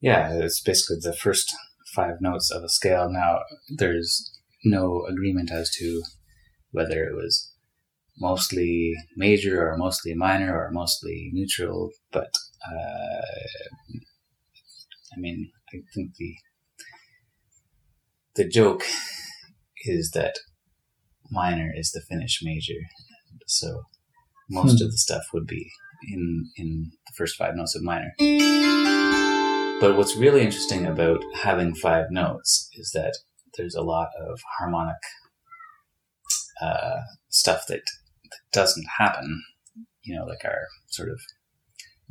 [0.00, 1.54] Yeah, it's basically the first
[1.94, 3.08] five notes of a scale.
[3.10, 6.02] Now there's no agreement as to
[6.70, 7.52] whether it was
[8.18, 12.30] mostly major or mostly minor or mostly neutral, but
[12.66, 13.22] uh,
[15.14, 16.34] I mean, I think the
[18.34, 18.84] the joke
[19.84, 20.36] is that
[21.30, 22.80] minor is the Finnish major.
[23.46, 23.82] So
[24.48, 24.84] most hmm.
[24.84, 25.70] of the stuff would be
[26.08, 28.12] in in the first five notes of minor.
[29.82, 33.18] But what's really interesting about having five notes is that
[33.56, 35.02] there's a lot of harmonic
[36.60, 37.82] uh, stuff that,
[38.30, 39.42] that doesn't happen.
[40.04, 41.18] You know, like our sort of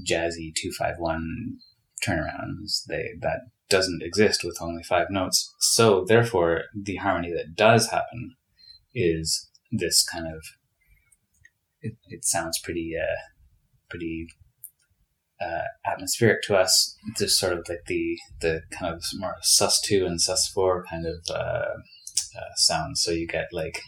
[0.05, 1.59] jazzy two five one
[2.05, 2.83] turnarounds.
[2.89, 5.55] They that doesn't exist with only five notes.
[5.61, 8.35] So therefore, the harmony that does happen
[8.93, 10.43] is this kind of.
[11.79, 13.15] It, it sounds pretty, uh,
[13.89, 14.27] pretty
[15.41, 16.95] uh, atmospheric to us.
[17.17, 21.05] Just sort of like the the kind of more sus two and sus four kind
[21.05, 21.77] of uh,
[22.37, 23.01] uh, sounds.
[23.01, 23.81] So you get like.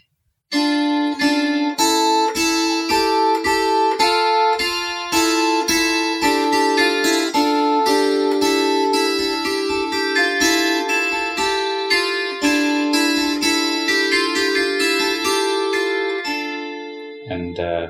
[17.30, 17.88] And uh,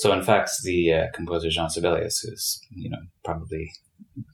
[0.00, 3.70] so, in fact, the uh, composer Jean Sibelius is, you know, probably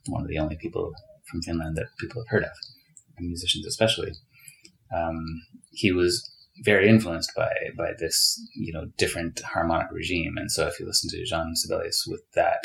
[0.07, 0.93] one of the only people
[1.29, 2.55] from Finland that people have heard of,
[3.17, 4.13] and musicians especially.
[4.95, 6.25] Um, he was
[6.63, 10.35] very influenced by by this, you know, different harmonic regime.
[10.37, 12.61] And so, if you listen to Jean Sibelius with that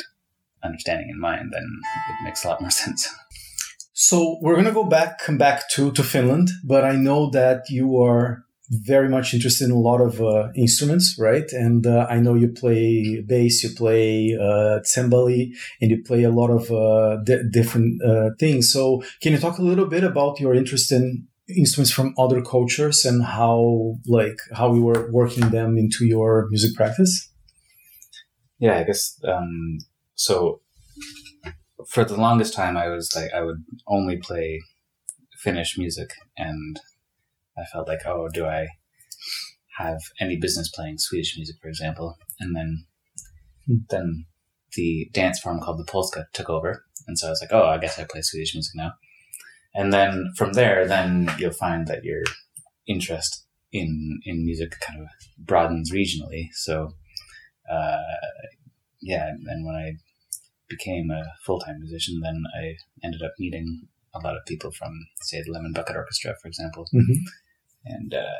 [0.63, 1.67] understanding in mind, then
[2.09, 3.05] it makes a lot more sense.
[3.91, 8.01] So we're gonna go back, come back to to Finland, but I know that you
[8.01, 8.45] are
[8.81, 11.51] very much interested in a lot of uh, instruments, right?
[11.51, 16.49] And uh, I know you play bass, you play uh, and you play a lot
[16.49, 18.71] of uh, d- different uh, things.
[18.71, 23.05] So, can you talk a little bit about your interest in instruments from other cultures
[23.05, 27.29] and how, like, how you were working them into your music practice?
[28.59, 29.79] Yeah, I guess um,
[30.15, 30.61] so.
[31.89, 34.61] For the longest time, I was like, I would only play
[35.37, 36.79] Finnish music and
[37.57, 38.67] I felt like, oh, do I
[39.77, 42.17] have any business playing Swedish music, for example?
[42.39, 42.85] And then,
[43.89, 44.25] then
[44.75, 47.77] the dance form called the polska took over, and so I was like, oh, I
[47.77, 48.93] guess I play Swedish music now.
[49.75, 52.23] And then from there, then you'll find that your
[52.87, 56.49] interest in in music kind of broadens regionally.
[56.53, 56.93] So,
[57.71, 57.97] uh,
[59.01, 59.93] yeah, and when I
[60.67, 64.93] became a full time musician, then I ended up meeting a lot of people from,
[65.21, 67.13] say, the Lemon Bucket Orchestra, for example, mm-hmm
[67.85, 68.39] and uh,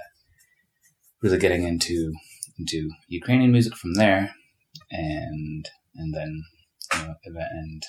[1.21, 2.13] really getting into
[2.57, 4.35] into Ukrainian music from there,
[4.91, 6.43] and and then
[6.93, 7.15] you know,
[7.51, 7.83] and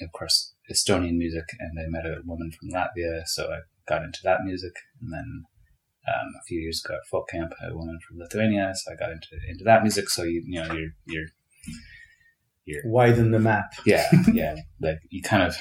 [0.00, 1.44] of course Estonian music.
[1.58, 4.72] And I met a woman from Latvia, so I got into that music.
[5.00, 5.44] And then
[6.06, 9.12] um, a few years ago at Folk Camp, a woman from Lithuania, so I got
[9.12, 10.08] into into that music.
[10.10, 11.28] So you you know you're you're
[12.64, 13.72] you're widen the map.
[13.86, 14.56] Yeah, yeah.
[14.80, 15.56] like you kind of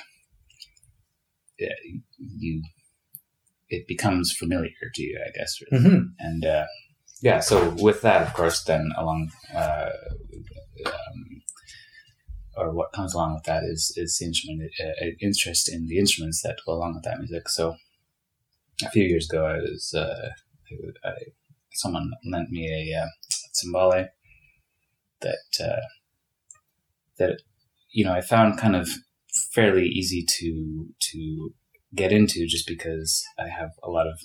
[1.60, 1.74] yeah,
[2.18, 2.62] you
[3.70, 5.60] it becomes familiar to you, I guess.
[5.72, 5.84] Really.
[5.84, 6.04] Mm-hmm.
[6.20, 6.66] And uh,
[7.22, 9.90] yeah, so with that, of course, then along uh,
[10.86, 11.42] um,
[12.56, 16.42] or what comes along with that is is the instrument uh, interest in the instruments
[16.44, 17.50] that go along with that music.
[17.50, 17.76] So
[18.84, 20.30] a few years ago, I was uh,
[21.04, 21.14] I, I,
[21.74, 23.08] someone lent me a, uh,
[23.58, 24.10] timbale
[25.22, 25.88] that uh,
[27.18, 27.42] that
[27.90, 28.90] you know I found kind of
[29.52, 31.54] fairly easy to to
[31.98, 34.20] get into just because I have a lot of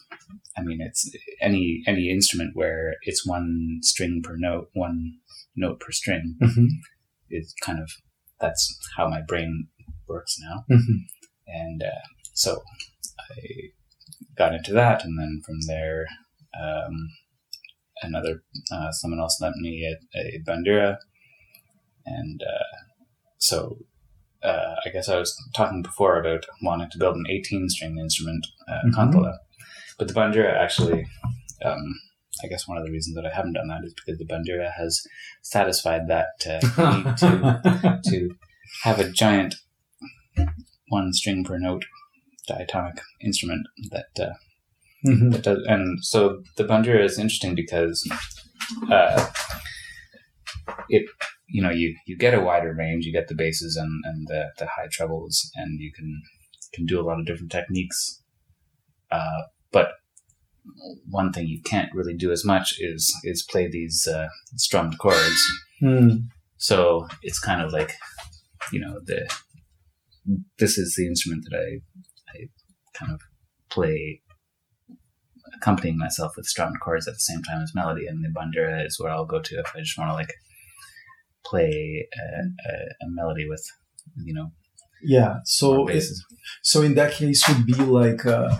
[0.56, 5.14] I mean it's any any instrument where it's one string per note, one
[5.56, 6.66] note per string mm-hmm.
[7.30, 7.90] is kind of
[8.40, 9.68] that's how my brain
[10.06, 10.64] works now.
[10.70, 10.98] Mm-hmm.
[11.46, 12.62] And uh, so
[13.18, 13.36] I
[14.36, 16.06] got into that, and then from there,
[16.60, 17.10] um,
[18.02, 20.96] another uh, someone else lent me at a bandura,
[22.06, 22.76] and uh,
[23.38, 23.78] so
[24.44, 28.46] uh, I guess I was talking before about wanting to build an 18 string instrument,
[28.68, 28.94] uh, Mhm.
[28.94, 29.38] Kantele.
[29.98, 31.06] But the bandura actually,
[31.64, 32.00] um,
[32.42, 34.72] I guess one of the reasons that I haven't done that is because the bandura
[34.72, 35.02] has
[35.42, 36.60] satisfied that uh,
[36.96, 38.36] need to, to
[38.84, 39.56] have a giant
[40.88, 41.84] one string per note
[42.48, 44.34] diatonic instrument that uh,
[45.06, 45.32] Mhm.
[45.32, 48.08] that does, and so the bandura is interesting because
[48.90, 49.30] uh,
[50.88, 51.04] it
[51.48, 54.46] you know you you get a wider range you get the basses and and the,
[54.58, 56.22] the high trebles and you can
[56.72, 58.22] can do a lot of different techniques
[59.10, 59.88] uh, but
[61.10, 65.42] one thing you can't really do as much is is play these uh, strummed chords
[65.82, 66.28] Mm.
[66.58, 67.92] so it's kind of like
[68.72, 69.28] you know the
[70.58, 71.80] this is the instrument that I
[72.32, 72.46] I
[72.94, 73.20] kind of
[73.68, 74.20] play
[75.56, 78.98] accompanying myself with strummed chords at the same time as melody, and the bandura is
[79.00, 80.32] where I'll go to if I just want to like
[81.44, 82.74] play a, a,
[83.06, 83.64] a melody with
[84.24, 84.50] you know
[85.02, 85.36] Yeah.
[85.44, 86.04] So it,
[86.62, 88.56] so in that case would be like uh,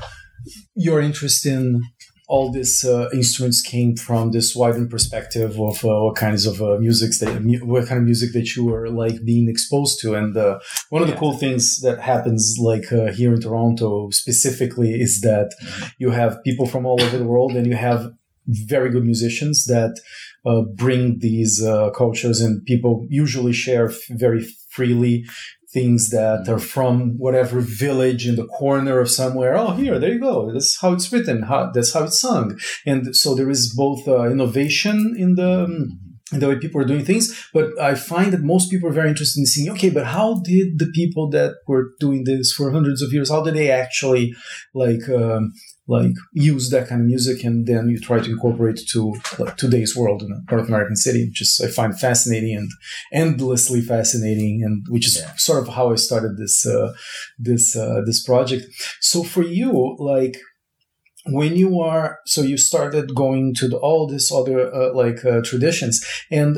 [0.74, 1.82] your interest in
[2.28, 6.78] all these uh, instruments came from this widened perspective of uh, what kinds of uh,
[6.78, 10.14] music that what kind of music that you were like being exposed to.
[10.14, 14.92] And uh, one of the cool things that happens like uh, here in Toronto specifically
[15.00, 15.52] is that
[15.98, 18.10] you have people from all over the world and you have
[18.46, 20.00] very good musicians that
[20.44, 25.24] uh, bring these uh, cultures and people usually share f- very freely
[25.72, 29.56] things that are from whatever village in the corner of somewhere.
[29.56, 30.52] Oh, here, there you go.
[30.52, 31.42] That's how it's written.
[31.42, 32.58] How, that's how it's sung.
[32.84, 35.98] And so there is both uh, innovation in the um,
[36.32, 39.40] the way people are doing things, but I find that most people are very interested
[39.40, 39.70] in seeing.
[39.72, 43.30] Okay, but how did the people that were doing this for hundreds of years?
[43.30, 44.34] How did they actually
[44.74, 45.06] like?
[45.10, 45.52] Um,
[45.96, 46.14] like
[46.52, 49.00] use that kind of music and then you try to incorporate it to
[49.40, 52.70] like today's world in a North American city, which is I find fascinating and
[53.22, 55.32] endlessly fascinating, and which is Yeah.
[55.48, 56.88] sort of how I started this uh,
[57.48, 58.64] this uh, this project.
[59.10, 59.70] So for you,
[60.14, 60.36] like
[61.26, 65.40] when you are so you started going to the, all this other uh, like uh,
[65.50, 66.56] traditions and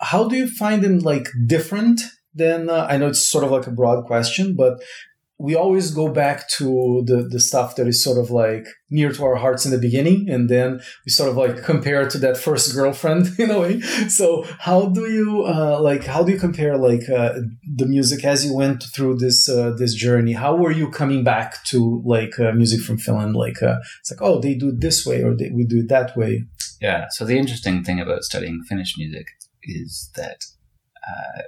[0.00, 2.00] how do you find them like different
[2.34, 4.74] than uh, i know it's sort of like a broad question but
[5.40, 9.24] we always go back to the, the stuff that is sort of like near to
[9.24, 12.74] our hearts in the beginning and then we sort of like compare to that first
[12.74, 13.80] girlfriend in a way.
[14.08, 17.34] So how do you uh, like how do you compare like uh,
[17.76, 20.32] the music as you went through this uh, this journey?
[20.32, 23.36] How were you coming back to like uh, music from finland?
[23.36, 25.88] Like uh, it's like oh they do it this way or they, we do it
[25.88, 26.44] that way.
[26.80, 27.06] Yeah.
[27.10, 29.26] So the interesting thing about studying Finnish music
[29.62, 30.44] is that
[31.06, 31.42] uh,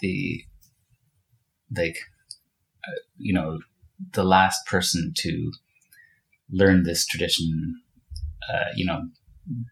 [0.00, 0.44] the
[1.76, 1.96] like
[3.18, 3.58] you know
[4.12, 5.52] the last person to
[6.50, 7.80] learn this tradition,
[8.52, 9.08] uh, you know,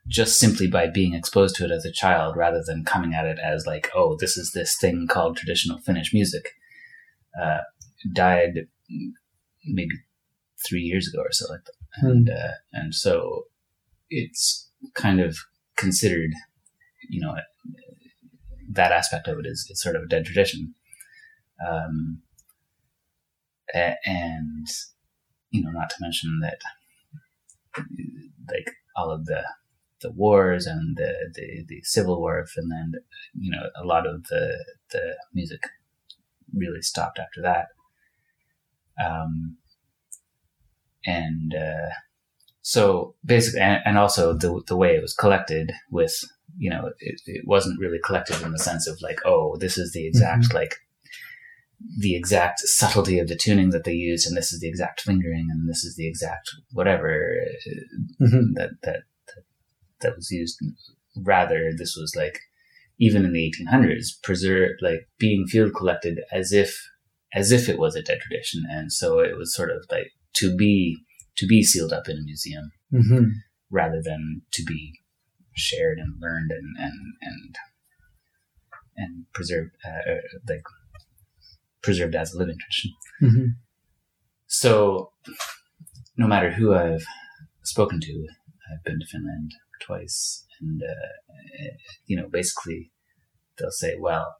[0.09, 3.38] just simply by being exposed to it as a child, rather than coming at it
[3.38, 6.55] as like, oh, this is this thing called traditional Finnish music,
[7.40, 7.59] uh,
[8.12, 8.66] died
[9.64, 9.94] maybe
[10.66, 13.44] three years ago or so like that, and uh, and so
[14.09, 15.37] it's kind of
[15.77, 16.31] considered,
[17.09, 17.35] you know,
[18.70, 20.75] that aspect of it is, is sort of a dead tradition.
[21.66, 22.23] Um,
[23.75, 24.67] a- and,
[25.51, 26.61] you know, not to mention that,
[28.49, 29.43] like, all of the,
[30.01, 32.97] the wars and the, the, the civil war of Finland,
[33.35, 35.61] you know, a lot of the, the music
[36.55, 37.67] really stopped after that.
[39.05, 39.57] Um,
[41.07, 41.91] and, uh,
[42.63, 46.15] so basically, and, and also the the way it was collected with,
[46.59, 49.93] you know, it, it wasn't really collected in the sense of like, oh, this is
[49.93, 50.77] the exact like
[51.99, 55.49] the exact subtlety of the tuning that they used, and this is the exact fingering,
[55.51, 58.55] and this is the exact whatever uh, Mhm.
[58.55, 59.03] that that
[60.01, 60.59] that, was used.
[61.16, 62.38] Rather, this was like
[62.99, 66.79] even in the 1800s, preserved like being field collected as if
[67.33, 70.55] as if it was a dead tradition, and so it was sort of like to
[70.57, 70.99] be
[71.37, 73.31] to be sealed up in a museum Mhm.
[73.71, 75.01] rather than to be
[75.55, 77.57] shared and learned and and and
[78.97, 80.62] and preserved uh, uh, like
[81.83, 82.90] preserved as a living tradition.
[83.23, 83.47] Mhm.
[84.47, 85.12] So,
[86.16, 87.05] no matter who I've
[87.62, 88.27] spoken to,
[88.71, 91.74] I've been to Finland twice, and uh,
[92.07, 92.91] you know, basically,
[93.57, 94.37] they'll say, "Well,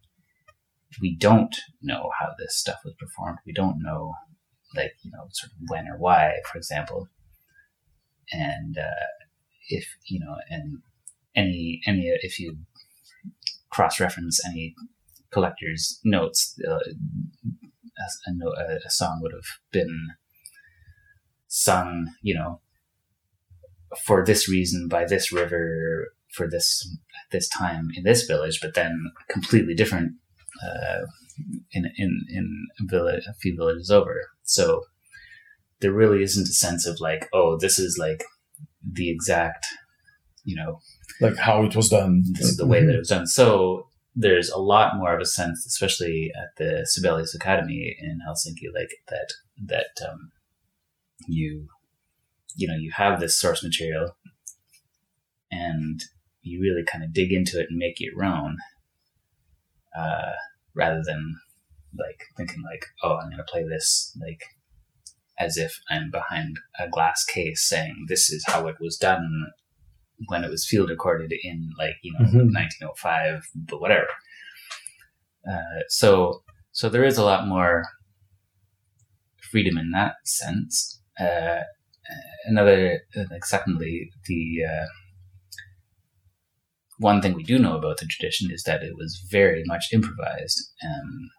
[1.01, 3.39] we don't know how this stuff was performed.
[3.47, 4.15] We don't know,
[4.75, 7.09] like, you know, sort of when or why, for example."
[8.33, 9.09] And uh,
[9.69, 10.83] if you know, and
[11.35, 12.59] any any if you
[13.71, 14.75] cross-reference any
[15.33, 16.79] collector's notes, uh,
[18.27, 20.09] a, a, a, song would have been
[21.49, 22.61] sung, you know,
[24.05, 26.89] for this reason by this river for this
[27.33, 30.13] this time in this village, but then completely different
[30.65, 31.07] uh,
[31.73, 34.31] in in in a, village, a few villages over.
[34.43, 34.83] So
[35.81, 38.25] there really isn't a sense of like, oh, this is like
[38.83, 39.67] the exact,
[40.45, 40.81] you know,
[41.21, 42.23] like how it was done.
[42.33, 43.27] This is the way that it was done.
[43.27, 48.75] So there's a lot more of a sense, especially at the Sibelius Academy in Helsinki,
[48.75, 49.33] like that
[49.67, 50.33] that um,
[51.27, 51.69] you
[52.57, 54.17] you know you have this source material
[55.51, 56.01] and
[56.43, 58.57] you really kind of dig into it and make it your own
[59.97, 60.33] uh,
[60.75, 61.37] rather than
[61.99, 64.43] like thinking like oh i'm going to play this like
[65.39, 69.51] as if i'm behind a glass case saying this is how it was done
[70.27, 72.55] when it was field recorded in like you know mm-hmm.
[72.55, 74.07] 1905 but whatever
[75.51, 76.43] uh, so
[76.73, 77.85] so there is a lot more
[79.51, 81.61] freedom in that sense uh,
[82.47, 83.01] another
[83.31, 84.87] like secondly the uh,
[86.99, 90.71] one thing we do know about the tradition is that it was very much improvised
[90.85, 91.31] um,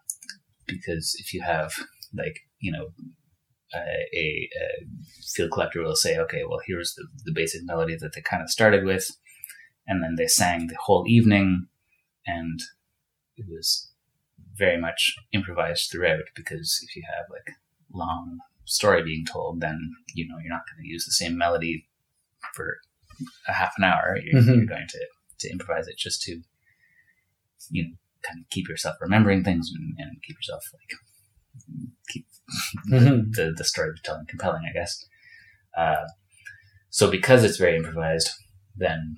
[0.66, 1.72] because if you have
[2.16, 2.88] like you know
[3.74, 4.48] a, a,
[5.34, 8.50] field collector will say okay well here's the, the basic melody that they kind of
[8.50, 9.16] started with
[9.86, 11.66] and then they sang the whole evening
[12.26, 12.60] and
[13.36, 13.90] it was
[14.54, 17.56] very much improvised throughout because if you have like
[17.92, 21.86] long story being told, then you know you're not going to use the same melody
[22.54, 22.76] for
[23.48, 24.16] a half an hour.
[24.22, 24.54] You're, mm-hmm.
[24.54, 24.98] you're, going to
[25.40, 26.40] to improvise it just to
[27.70, 27.90] you know
[28.22, 30.98] kind of keep yourself remembering things and, and keep yourself like
[32.90, 33.30] mm-hmm.
[33.32, 35.04] the the storytelling compelling, I guess.
[35.76, 36.06] Uh,
[36.90, 38.30] so because it's very improvised,
[38.76, 39.16] then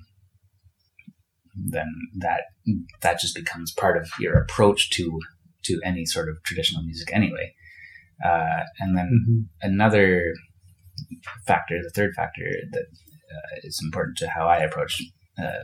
[1.55, 2.41] then that
[3.01, 5.19] that just becomes part of your approach to
[5.63, 7.53] to any sort of traditional music anyway.
[8.23, 9.71] Uh, and then mm-hmm.
[9.73, 10.33] another
[11.45, 15.01] factor, the third factor that uh, is important to how I approach
[15.37, 15.63] uh,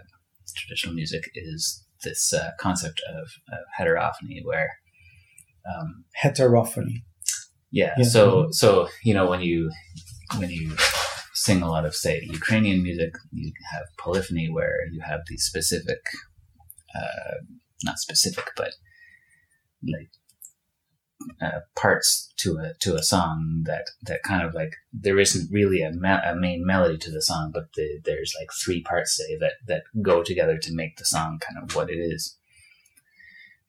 [0.56, 4.70] traditional music is this uh, concept of, of, heterophony, where
[5.70, 7.06] um, heterophony.
[7.72, 8.04] Yeah, yeah.
[8.04, 9.72] So so you know when you
[10.38, 10.76] when you
[11.34, 16.02] sing a lot of say Ukrainian music, you have polyphony where you have these specific,
[16.96, 17.38] uh,
[17.84, 18.74] not specific, but
[19.84, 20.12] like
[21.42, 25.82] uh, parts to a to a song that that kind of like there isn't really
[25.82, 29.38] a, me- a main melody to the song, but the, there's like three parts say
[29.40, 32.38] that that go together to make the song kind of what it is,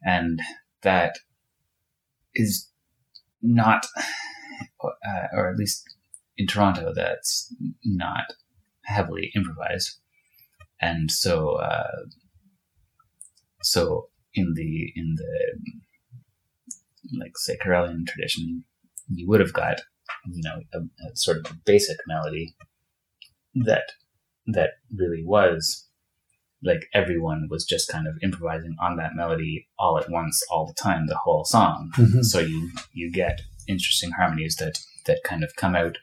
[0.05, 0.40] and
[0.82, 1.18] that
[2.34, 2.68] is
[3.43, 3.86] not,
[4.82, 5.84] uh, or at least
[6.36, 8.32] in Toronto, that's not
[8.84, 9.99] heavily improvised,
[10.80, 12.07] and so uh,
[13.62, 15.59] so in the in the
[17.18, 18.64] like say Karelian tradition,
[19.09, 19.82] you would have got
[20.26, 20.78] you know a,
[21.09, 22.55] a sort of basic melody
[23.55, 23.93] that
[24.47, 25.88] that really was
[26.64, 30.82] like everyone was just kind of improvising on that melody all at once all the
[30.82, 32.22] time the whole song mm-hmm.
[32.22, 35.98] so you you get interesting harmonies that that kind of come out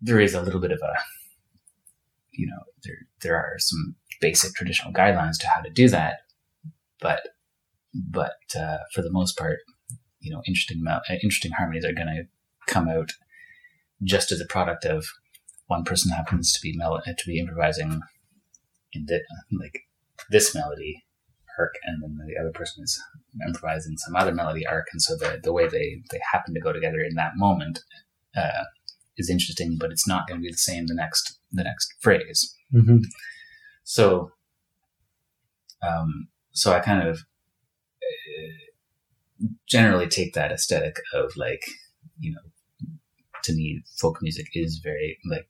[0.00, 0.94] there is a little bit of a
[2.32, 6.18] you know there there are some basic traditional guidelines to how to do that
[7.00, 7.20] but
[7.96, 9.60] but uh, for the most part,
[10.20, 12.24] you know, interesting uh, interesting harmonies are going to
[12.72, 13.12] come out
[14.02, 15.06] just as a product of
[15.66, 18.00] one person happens to be mel- to be improvising
[18.96, 19.20] in the,
[19.58, 19.80] like
[20.30, 21.04] this melody
[21.58, 23.00] arc, and then the other person is
[23.46, 26.72] improvising some other melody arc, and so the the way they they happen to go
[26.72, 27.80] together in that moment
[28.36, 28.64] uh,
[29.16, 32.54] is interesting, but it's not going to be the same the next the next phrase.
[32.74, 32.98] Mm-hmm.
[33.84, 34.32] So,
[35.82, 37.20] um, so I kind of
[39.66, 41.62] generally take that aesthetic of like,
[42.18, 42.40] you know,
[43.44, 45.48] to me, folk music is very like,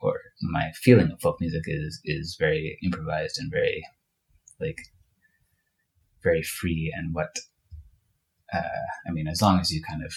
[0.00, 3.82] or my feeling of folk music is is very improvised and very
[4.60, 4.78] like
[6.22, 7.38] very free and what
[8.52, 8.60] uh,
[9.06, 10.12] I mean, as long as you kind of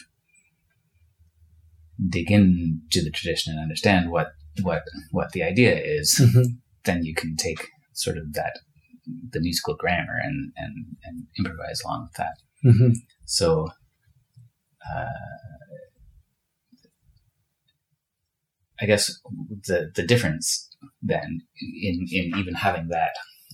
[2.09, 6.53] dig into the tradition and understand what what what the idea is, mm-hmm.
[6.85, 8.59] then you can take sort of that
[9.31, 12.37] the musical grammar and and and improvise along with that.
[12.65, 12.93] Mm-hmm.
[13.25, 13.69] So.
[14.95, 15.05] Uh,
[18.81, 19.11] I guess
[19.67, 20.69] the the difference
[21.01, 21.41] then
[21.83, 23.13] in in even having that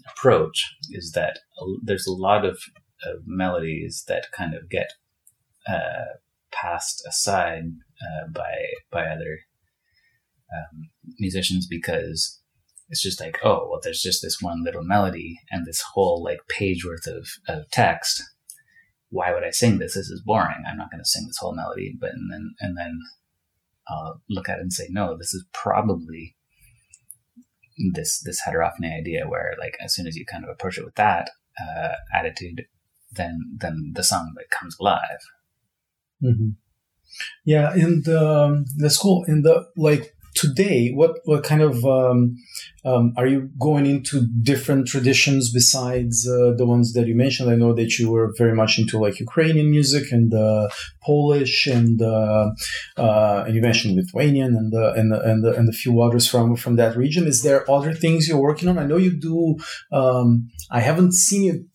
[0.09, 1.39] approach is that
[1.84, 2.59] there's a lot of,
[3.03, 4.93] of melodies that kind of get
[5.67, 6.15] uh,
[6.51, 7.63] passed aside
[8.01, 8.55] uh, by
[8.91, 9.39] by other
[10.55, 12.41] um, musicians because
[12.89, 16.39] it's just like, oh, well, there's just this one little melody and this whole like
[16.47, 18.23] page worth of, of text.
[19.09, 19.95] Why would I sing this?
[19.95, 20.63] This is boring.
[20.67, 21.95] I'm not going to sing this whole melody.
[21.99, 22.99] But and then and then
[23.89, 26.35] I'll look at it and say, no, this is probably
[27.93, 30.95] this this heterophony idea where like as soon as you kind of approach it with
[30.95, 31.29] that
[31.61, 32.65] uh, attitude,
[33.11, 35.19] then then the song like comes alive.
[36.23, 36.49] Mm-hmm.
[37.45, 39.23] Yeah, and um, that's cool.
[39.27, 42.38] And the like today, what what kind of um,
[42.85, 47.49] um, are you going into different traditions besides uh, the ones that you mentioned?
[47.49, 50.69] I know that you were very much into like Ukrainian music and uh,
[51.03, 52.51] Polish and uh,
[52.97, 56.75] uh and you mentioned Lithuanian and the, and and and a few others from from
[56.77, 57.27] that region.
[57.27, 58.77] Is there other things you're working on?
[58.77, 59.57] I know you do.
[59.91, 61.65] Um, I haven't seen you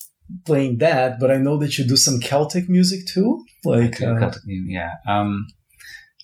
[0.46, 3.44] playing that, but I know that you do some Celtic music too.
[3.64, 4.92] Like uh, Celtic, yeah.
[5.06, 5.46] Um,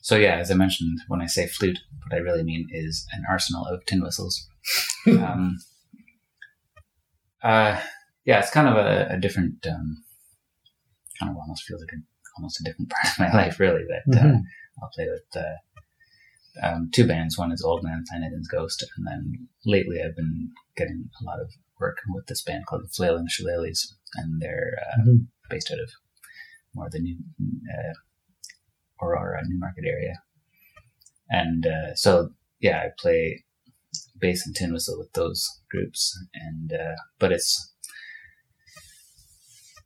[0.09, 3.25] so yeah, as I mentioned, when I say flute, what I really mean is an
[3.29, 4.49] arsenal of tin whistles.
[5.07, 5.59] um,
[7.43, 7.79] uh,
[8.25, 10.03] yeah, it's kind of a, a different, um,
[11.21, 12.01] kind of almost feels like a,
[12.39, 13.85] almost a different part of my life, really.
[13.85, 14.37] That uh, mm-hmm.
[14.37, 17.37] uh, I'll play with uh, um, two bands.
[17.37, 21.51] One is Old Man Flanagan's Ghost, and then lately I've been getting a lot of
[21.79, 25.17] work with this band called the Flailing Shillelaghs, and they're uh, mm-hmm.
[25.51, 25.91] based out of
[26.75, 27.19] more the new
[27.71, 27.93] uh,
[29.03, 30.23] Aurora, Newmarket area.
[31.31, 32.31] And uh, so,
[32.61, 33.45] yeah, I play
[34.19, 37.73] bass and tin whistle with those groups, and uh, but it's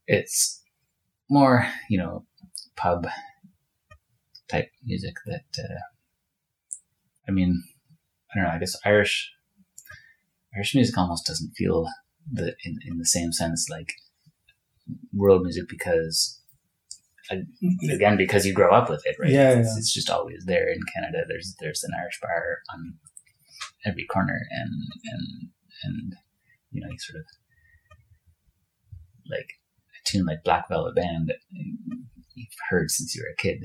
[0.07, 0.63] it's
[1.31, 2.27] more you know
[2.77, 3.07] pub
[4.49, 5.81] type music that uh,
[7.29, 7.63] I mean
[8.31, 9.33] I don't know I guess Irish
[10.55, 11.87] Irish music almost doesn't feel
[12.31, 13.93] the in, in the same sense like
[15.13, 16.42] world music because
[17.31, 19.31] again because you grow up with it, right?
[19.31, 19.79] Yeah, it's, yeah.
[19.79, 21.25] it's, just always there in Canada.
[21.29, 22.95] There's there's an Irish bar on
[23.87, 24.73] every corner, and
[25.13, 25.49] and
[25.85, 26.13] and
[26.71, 27.27] you know you sort of
[29.31, 31.33] like a tune like Black Velvet Band
[32.35, 33.63] you've heard since you were a kid.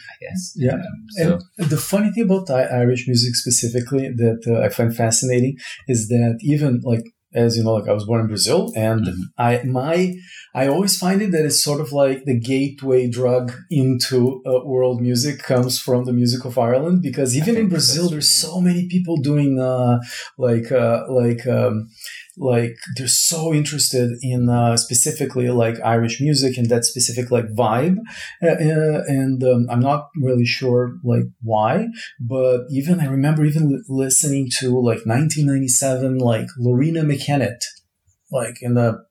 [0.00, 0.52] I guess.
[0.56, 0.74] Yeah.
[0.74, 1.38] Um, so.
[1.58, 5.58] And the funny thing about Irish music specifically that uh, I find fascinating
[5.88, 9.22] is that even like as you know, like I was born in Brazil, and mm-hmm.
[9.38, 10.14] I my
[10.54, 15.00] I always find it that it's sort of like the gateway drug into uh, world
[15.00, 19.16] music comes from the music of Ireland because even in Brazil, there's so many people
[19.16, 20.00] doing uh,
[20.38, 21.88] like uh, like um,
[22.40, 27.98] like they're so interested in uh, specifically like Irish music and that specific like vibe,
[28.42, 31.88] uh, uh, and um, I'm not really sure like why,
[32.18, 37.60] but even I remember even listening to like 1997 like Loreena McKennitt,
[38.32, 39.04] like in the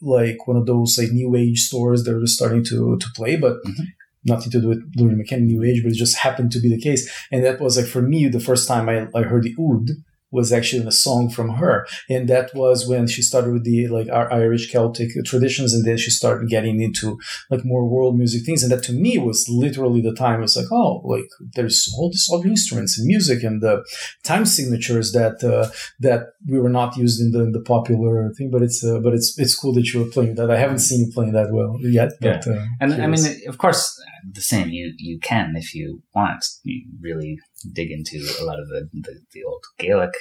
[0.00, 3.56] like one of those like new age stores that were starting to to play, but.
[3.64, 3.84] Mm-hmm
[4.24, 6.80] nothing to do with Loreena McKennitt New Age, but it just happened to be the
[6.80, 7.10] case.
[7.32, 9.88] And that was like for me the first time I, I heard the oud,
[10.32, 14.08] was actually a song from her, and that was when she started with the like
[14.08, 17.18] our Irish Celtic traditions, and then she started getting into
[17.50, 20.38] like more world music things, and that to me was literally the time.
[20.38, 23.84] It was like, oh, like there's all these other instruments and music and the
[24.24, 25.70] time signatures that uh,
[26.00, 28.50] that we were not used in the, in the popular thing.
[28.50, 30.50] But it's uh, but it's it's cool that you were playing that.
[30.50, 32.12] I haven't seen you playing that well yet.
[32.20, 32.54] But, yeah.
[32.54, 33.02] Uh, and.
[33.02, 34.00] I mean, of course,
[34.30, 34.68] the same.
[34.68, 36.44] You you can if you want.
[36.62, 37.38] You really
[37.72, 40.14] dig into a lot of the the, the old Gaelic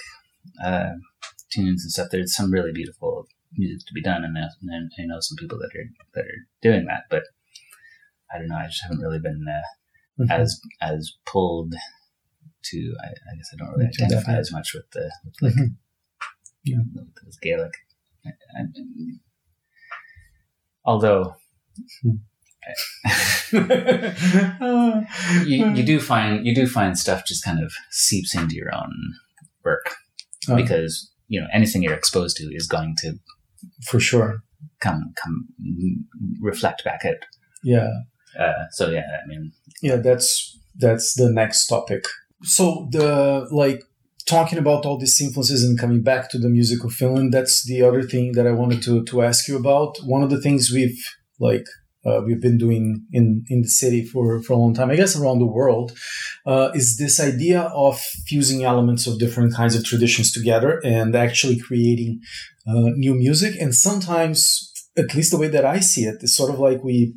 [0.63, 0.91] uh,
[1.51, 2.09] tunes and stuff.
[2.11, 5.77] There's some really beautiful music to be done, and, and I know some people that
[5.77, 5.85] are
[6.15, 7.03] that are doing that.
[7.09, 7.23] But
[8.33, 8.55] I don't know.
[8.55, 10.31] I just haven't really been uh, mm-hmm.
[10.31, 11.73] as as pulled
[12.65, 12.95] to.
[13.03, 15.73] I, I guess I don't really identify as much with the with like mm-hmm.
[16.63, 16.77] yeah.
[16.95, 17.73] with Gaelic.
[18.25, 18.63] I, I,
[20.85, 21.35] although.
[22.05, 22.17] Mm-hmm.
[25.47, 28.93] You, you do find you do find stuff just kind of seeps into your own
[29.65, 29.95] work
[30.49, 30.55] oh.
[30.55, 33.13] because you know anything you're exposed to is going to
[33.87, 34.43] for sure.
[34.79, 35.47] come come
[36.39, 37.25] reflect back out
[37.63, 37.89] yeah.
[38.39, 39.51] uh, so yeah i mean
[39.81, 42.05] yeah that's that's the next topic.
[42.43, 43.83] So the like
[44.25, 48.03] talking about all these influences and coming back to the musical finland that's the other
[48.03, 49.97] thing that i wanted to to ask you about.
[50.05, 51.03] One of the things we've
[51.39, 51.65] like
[52.05, 55.15] uh, we've been doing in, in the city for, for a long time, I guess
[55.15, 55.91] around the world,
[56.45, 61.59] uh, is this idea of fusing elements of different kinds of traditions together and actually
[61.59, 62.21] creating
[62.67, 63.55] uh, new music.
[63.59, 67.13] And sometimes, at least the way that I see it, is sort of like we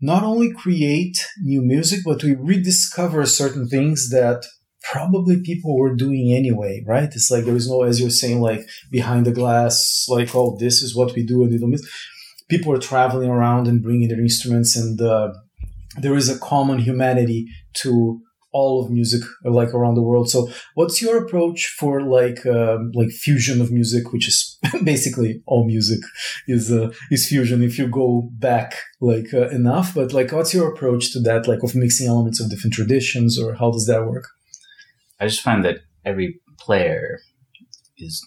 [0.00, 4.46] not only create new music, but we rediscover certain things that
[4.90, 7.04] probably people were doing anyway, right?
[7.12, 10.80] It's like there is no, as you're saying, like behind the glass, like, oh, this
[10.80, 11.76] is what we do and we don't
[12.50, 15.32] people are traveling around and bringing their instruments, and uh,
[15.96, 17.46] there is a common humanity
[17.82, 18.20] to
[18.52, 20.28] all of music like around the world.
[20.28, 25.66] So what's your approach for like um, like fusion of music, which is basically all
[25.66, 26.00] music
[26.48, 29.94] is uh, is fusion if you go back like uh, enough.
[29.94, 31.46] But like, what's your approach to that?
[31.46, 34.26] Like of mixing elements of different traditions, or how does that work?
[35.20, 37.18] I just find that every player
[37.98, 38.26] is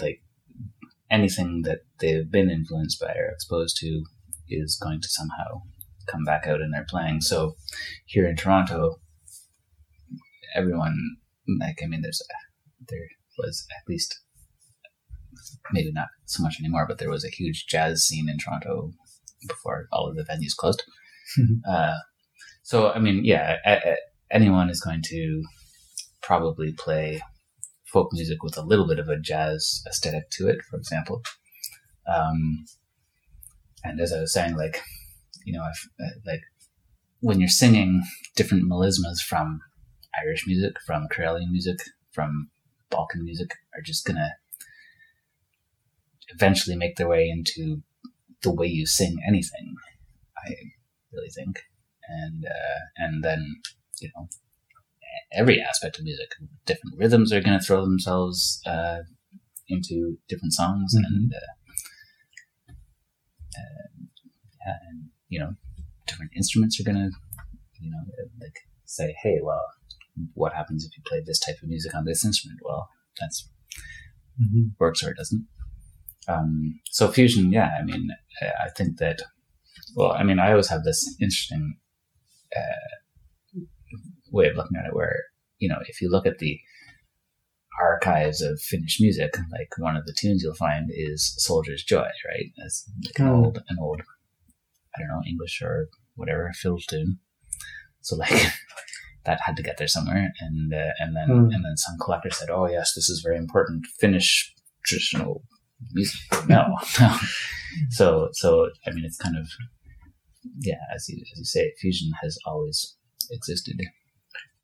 [0.00, 0.22] like
[1.10, 4.04] anything that they've been influenced by or exposed to
[4.48, 5.62] is going to somehow
[6.06, 7.20] come back out in their playing.
[7.20, 7.54] So
[8.06, 8.96] here in Toronto,
[10.54, 10.96] everyone
[11.60, 12.34] like I mean, there's a,
[12.88, 14.20] there was at least
[15.72, 18.92] maybe not so much anymore, but there was a huge jazz scene in Toronto
[19.46, 20.82] before all of the venues closed.
[21.68, 21.94] uh,
[22.62, 23.96] so I mean, yeah, a, a,
[24.30, 25.42] anyone is going to
[26.22, 27.20] probably play
[27.94, 31.22] folk music with a little bit of a jazz aesthetic to it, for example.
[32.12, 32.64] Um,
[33.84, 34.82] and as I was saying, like,
[35.46, 36.40] you know, I've, uh, like
[37.20, 38.02] when you're singing
[38.34, 39.60] different melismas from
[40.20, 41.78] Irish music, from Karelian music,
[42.10, 42.50] from
[42.90, 44.32] Balkan music, are just gonna
[46.30, 47.82] eventually make their way into
[48.42, 49.76] the way you sing anything.
[50.36, 50.50] I
[51.12, 51.62] really think,
[52.08, 53.62] and uh, and then
[54.00, 54.28] you know
[55.32, 56.28] every aspect of music,
[56.66, 59.00] different rhythms are going to throw themselves uh,
[59.68, 61.04] into different songs, mm-hmm.
[61.04, 62.72] and uh,
[63.58, 65.54] uh, and you know
[66.06, 67.10] different instruments are going to
[67.80, 68.00] you know
[68.40, 69.64] like say, hey, well,
[70.34, 72.60] what happens if you play this type of music on this instrument?
[72.62, 72.88] Well,
[73.20, 73.48] that's
[74.40, 74.68] mm-hmm.
[74.78, 75.46] works or it doesn't.
[76.26, 78.08] Um, so fusion, yeah, I mean,
[78.42, 79.20] I think that,
[79.94, 81.76] well, I mean, I always have this interesting
[82.56, 82.96] uh,
[84.34, 85.24] way of looking at it where,
[85.58, 86.58] you know, if you look at the
[87.80, 92.52] archives of Finnish music, like one of the tunes you'll find is Soldier's Joy, right?
[92.56, 93.44] That's like an mm.
[93.44, 94.02] old, an old,
[94.96, 97.18] I don't know, English or whatever fill tune.
[98.00, 98.30] So like
[99.24, 101.54] that had to get there somewhere, and uh, and then mm.
[101.54, 104.54] and then some collector said, "Oh yes, this is very important Finnish
[104.84, 105.42] traditional
[105.92, 106.20] music.
[106.48, 107.16] No, no.
[107.90, 109.48] So, so I mean, it's kind of
[110.60, 112.96] yeah, as you as you say, fusion has always
[113.32, 113.80] existed.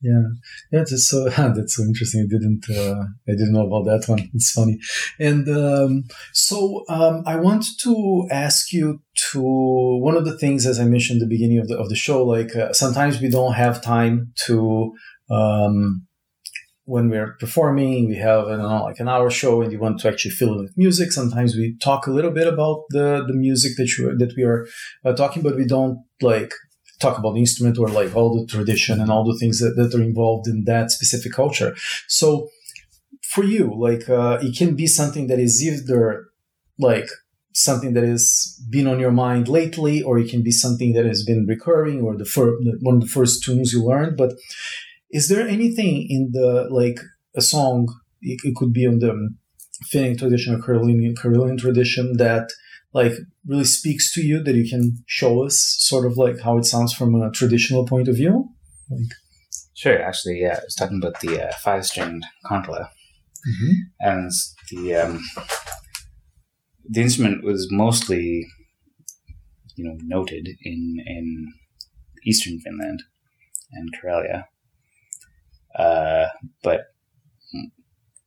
[0.02, 0.12] Yeah,
[0.72, 2.22] yeah, that's so that's so interesting.
[2.22, 4.30] I didn't uh, I didn't know about that one.
[4.32, 4.78] It's funny,
[5.18, 10.80] and um, so um, I want to ask you to one of the things as
[10.80, 12.24] I mentioned at the beginning of the of the show.
[12.24, 14.94] Like uh, sometimes we don't have time to
[15.30, 16.06] um,
[16.84, 20.00] when we're performing, we have I don't know, like an hour show, and you want
[20.00, 21.12] to actually fill it with music.
[21.12, 24.66] Sometimes we talk a little bit about the the music that you that we are
[25.04, 26.52] uh, talking, but we don't like
[27.00, 29.94] talk about the instrument or like all the tradition and all the things that, that
[29.96, 31.74] are involved in that specific culture.
[32.08, 32.48] So
[33.32, 36.26] for you, like uh, it can be something that is either
[36.78, 37.08] like
[37.52, 41.24] something that has been on your mind lately, or it can be something that has
[41.24, 44.32] been recurring, or the fir- one of the first tunes you learned, but
[45.10, 47.00] is there anything in the like
[47.34, 47.88] a song?
[48.22, 49.34] It, it could be on the
[49.86, 52.50] Finnish tradition or Karelian, Karelian tradition that
[52.92, 53.12] like
[53.46, 56.92] really speaks to you that you can show us sort of like how it sounds
[56.92, 58.48] from a traditional point of view?
[58.90, 59.12] Like,
[59.74, 60.02] sure.
[60.02, 62.88] Actually, yeah, I was talking about the uh, five-stringed kantele,
[63.48, 63.72] mm-hmm.
[64.00, 64.32] and
[64.70, 65.20] the um,
[66.88, 68.46] the instrument was mostly,
[69.76, 71.52] you know, noted in in
[72.26, 73.02] eastern Finland
[73.72, 74.44] and Karelia,
[75.78, 76.26] uh,
[76.62, 76.80] but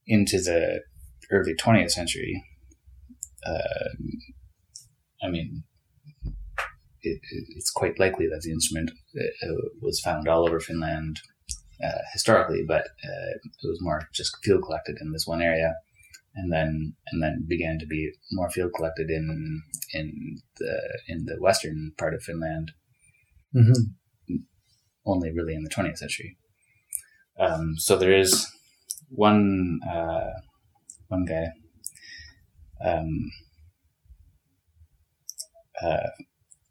[0.08, 0.82] into the
[1.32, 2.44] early 20th century,
[3.46, 3.90] uh,
[5.24, 5.64] I mean,
[7.02, 7.20] it,
[7.56, 11.20] it's quite likely that the instrument uh, was found all over Finland
[11.84, 15.76] uh, historically, but uh, it was more just field collected in this one area,
[16.36, 19.62] and then and then began to be more field collected in
[19.94, 22.72] in the in the western part of Finland.
[23.56, 24.36] Mm-hmm.
[25.06, 26.38] Only really in the 20th century.
[27.38, 28.48] Um, so there is
[29.10, 30.32] one uh,
[31.10, 31.48] one guy.
[32.84, 33.32] Um,
[35.84, 36.10] uh,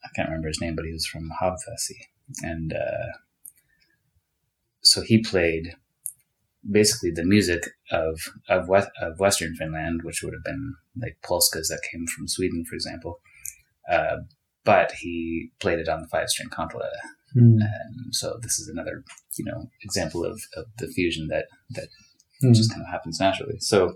[0.05, 1.99] I can't remember his name, but he was from Haapavesi,
[2.43, 3.13] and uh,
[4.83, 5.75] so he played
[6.71, 11.69] basically the music of of, West, of Western Finland, which would have been like polskas
[11.69, 13.21] that came from Sweden, for example.
[13.91, 14.19] Uh,
[14.65, 16.89] but he played it on the five string kantele,
[17.37, 17.59] Mm.
[17.61, 19.05] And so this is another,
[19.39, 21.89] you know, example of, of the fusion that that
[22.45, 22.55] mm.
[22.55, 23.59] just kind of happens naturally.
[23.59, 23.95] So,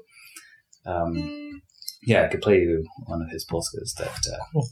[0.87, 1.61] um,
[2.03, 4.69] yeah, I could play you one of his polskas that uh, cool.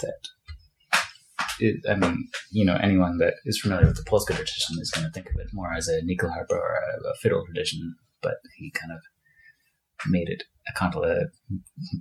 [0.00, 0.28] That.
[1.58, 5.06] It, I mean, you know, anyone that is familiar with the Polska tradition is going
[5.06, 8.70] to think of it more as a nyckelharpa or a, a fiddle tradition, but he
[8.70, 9.00] kind of
[10.06, 11.26] made it a kantele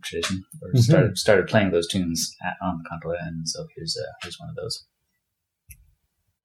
[0.04, 0.80] tradition, or mm-hmm.
[0.80, 4.50] started started playing those tunes at, on the kantele, and so here's uh, here's one
[4.50, 4.86] of those.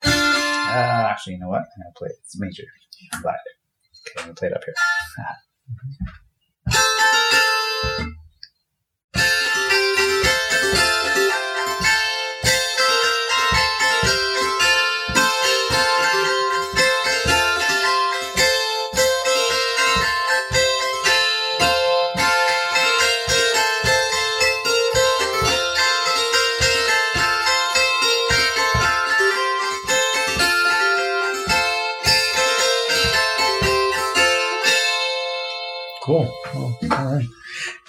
[0.05, 1.61] Uh, actually, you know what?
[1.61, 2.17] I'm gonna play it.
[2.25, 2.65] It's major.
[3.13, 3.37] I'm glad.
[4.07, 4.75] Okay, I'm gonna play it up here.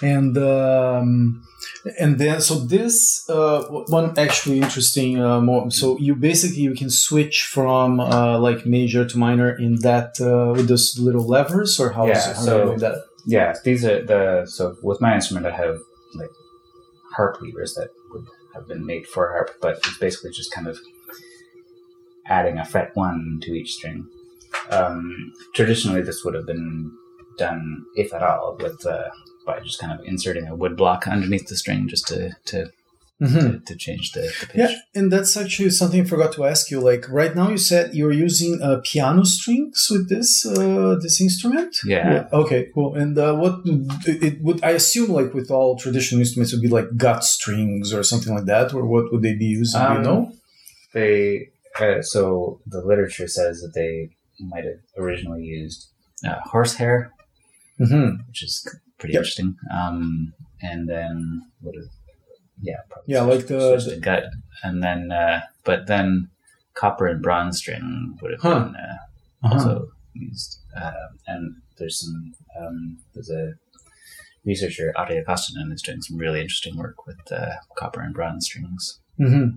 [0.02, 1.42] And um,
[1.98, 5.18] and then so this uh, one actually interesting.
[5.22, 9.76] Uh, more, so you basically you can switch from uh, like major to minor in
[9.80, 12.36] that uh, with those little levers, or how Yeah, it?
[12.36, 13.04] How so- doing that?
[13.28, 15.78] Yeah, these are the so with my instrument I have
[16.14, 16.30] like
[17.16, 20.78] harp levers that would have been made for harp, but it's basically just kind of
[22.26, 24.06] adding a fret one to each string.
[24.70, 26.92] Um, traditionally, this would have been
[27.38, 29.08] done, if at all, with uh,
[29.46, 32.18] by just kind of inserting a wood block underneath the string just to
[32.50, 32.58] to,
[33.18, 33.40] Mhm.
[33.40, 34.56] to, to change the, the pitch.
[34.62, 36.78] Yeah, and that's actually something I forgot to ask you.
[36.90, 41.72] Like right now, you said you're using uh, piano strings with this uh, this instrument.
[41.94, 42.28] Yeah.
[42.42, 42.60] Okay.
[42.74, 42.90] Cool.
[43.02, 43.54] And uh, what
[44.10, 47.86] it it would I assume like with all traditional instruments would be like gut strings
[47.96, 49.80] or something like that, or what would they be using?
[49.80, 50.20] Do you Um, know?
[50.96, 51.48] They
[51.80, 53.92] uh, so the literature says that they
[54.52, 55.80] might have originally used
[56.28, 56.98] uh, horsehair
[57.80, 58.08] Mm-hmm.
[58.28, 58.54] which is
[58.98, 59.20] pretty Yep.
[59.20, 59.56] interesting.
[59.72, 60.32] Um,
[60.62, 61.88] and then what is
[62.62, 64.24] yeah, probably Yeah, like the- to gut,
[64.62, 66.30] and then uh, but then
[66.74, 68.60] copper and bronze string would have Huh.
[68.64, 68.96] been uh,
[69.44, 69.54] Uh-huh.
[69.54, 70.60] also used.
[70.74, 70.92] Uh,
[71.26, 73.54] and there's some um, there's a
[74.44, 79.00] researcher Ade Kostonen is doing some really interesting work with uh, copper and bronze strings.
[79.20, 79.56] Mm-hmm.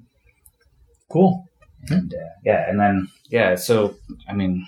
[1.09, 1.45] Cool.
[1.89, 3.95] And uh, yeah, and then yeah, so
[4.27, 4.67] I mean,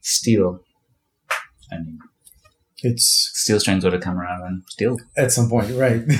[0.00, 0.60] steel.
[1.72, 1.98] I mean,
[2.82, 6.02] It's steel strings would have come around when steel at some point, right?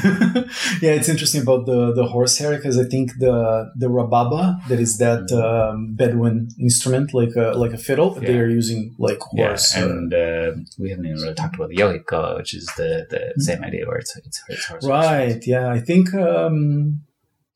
[0.81, 4.99] yeah, it's interesting about the the horsehair because I think the the rababa that is
[4.99, 8.41] that um, Bedouin instrument, like a like a fiddle, they Mm-hmm.
[8.41, 9.77] Are using like horse.
[9.77, 13.43] Yeah, and uh, we haven't even really talked about the jouhikko, which is the, the
[13.43, 14.85] same idea where it's it's, it's horse.
[14.85, 14.93] Mm-hmm.
[14.93, 15.47] right?
[15.47, 16.15] Yeah, I think.
[16.15, 17.03] Um,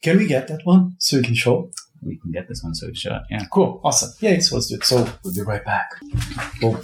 [0.02, 1.70] can we get that one so we can show?
[2.02, 3.22] We can get this one so we can show it.
[3.30, 3.44] Yeah.
[3.50, 4.10] Cool, awesome.
[4.20, 4.84] Yeah, so let's do it.
[4.84, 5.90] So we'll be right back.
[6.60, 6.80] Cool.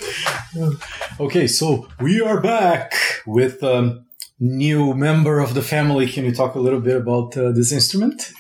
[1.21, 2.95] Okay, so we are back
[3.27, 4.05] with a
[4.41, 6.07] new member of the family.
[6.09, 8.33] Can you talk a little bit about uh, this instrument?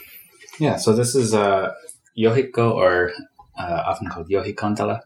[0.59, 0.77] Yeah.
[0.77, 1.73] So this is uh,
[2.17, 3.13] jouhikko, or
[3.59, 5.01] uh, often called jouhikantele.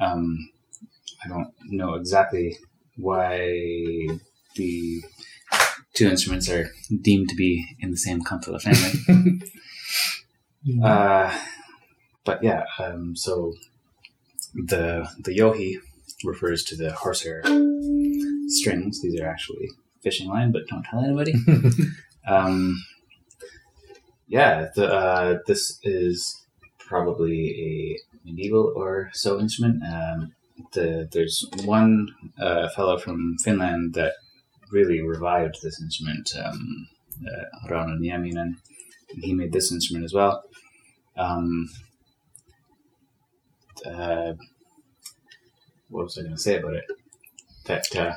[0.00, 0.50] Um,
[1.24, 2.56] I don't know exactly
[2.96, 3.38] why
[4.56, 5.02] the
[5.94, 6.70] two instruments are
[7.02, 9.40] deemed to be in the same kantele family.
[10.82, 11.36] Uh,
[12.24, 13.54] but yeah, um, so
[14.54, 15.76] the the jouhi
[16.24, 17.42] refers to the horsehair
[18.48, 19.00] strings.
[19.00, 19.68] These are actually
[20.02, 21.34] fishing line, but don't tell anybody.
[22.28, 22.82] um,
[24.26, 26.36] yeah, the, uh, this is
[26.78, 29.82] probably a medieval or so instrument.
[29.82, 30.32] Um,
[30.72, 32.08] the, there's one
[32.40, 34.14] uh, fellow from Finland that
[34.70, 36.88] really revived this instrument, um,
[37.26, 38.56] uh, Rauno Nieminen.
[39.22, 40.42] He made this instrument as well.
[41.18, 41.68] Um,
[43.84, 44.32] uh,
[45.88, 46.84] what was I going to say about it?
[47.66, 48.14] That uh,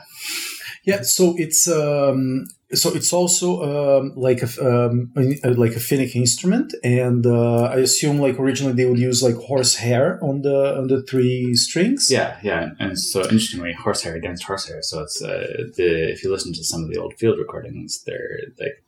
[0.84, 6.74] Yeah, so it's um, so it's also um, like a um, like a Finnic instrument,
[6.84, 11.04] and uh, I assume like originally they would use like horsehair on the on the
[11.04, 12.10] three strings.
[12.10, 14.82] Yeah, yeah, and, and so interestingly, horsehair against horsehair.
[14.82, 18.40] So it's uh, the if you listen to some of the old field recordings, they're
[18.60, 18.84] like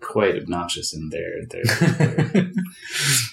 [0.00, 1.64] quite obnoxious in their their,
[2.34, 2.50] their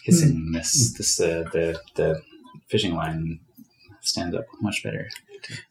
[0.03, 0.51] hissing.
[0.53, 2.21] This this uh, the the
[2.67, 3.39] fishing line
[4.01, 5.09] stands up much better.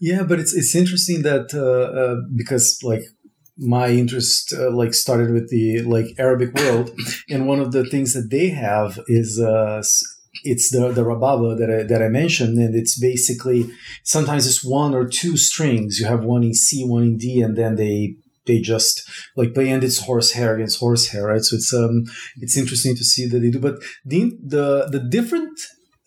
[0.01, 3.03] Yeah, but it's it's interesting that uh, uh, because like
[3.57, 6.91] my interest uh, like started with the like Arabic world,
[7.31, 9.83] and one of the things that they have is uh,
[10.45, 13.71] it's the the rababa that I, that I mentioned, and it's basically
[14.05, 15.99] sometimes it's one or two strings.
[15.99, 18.17] You have one in C, one in D, and then they
[18.49, 18.95] they just
[19.37, 21.45] like play and it's horsehair against horsehair, right?
[21.49, 21.97] So it's um
[22.45, 23.77] it's interesting to see that they do, but
[24.13, 24.21] the
[24.55, 25.57] the the different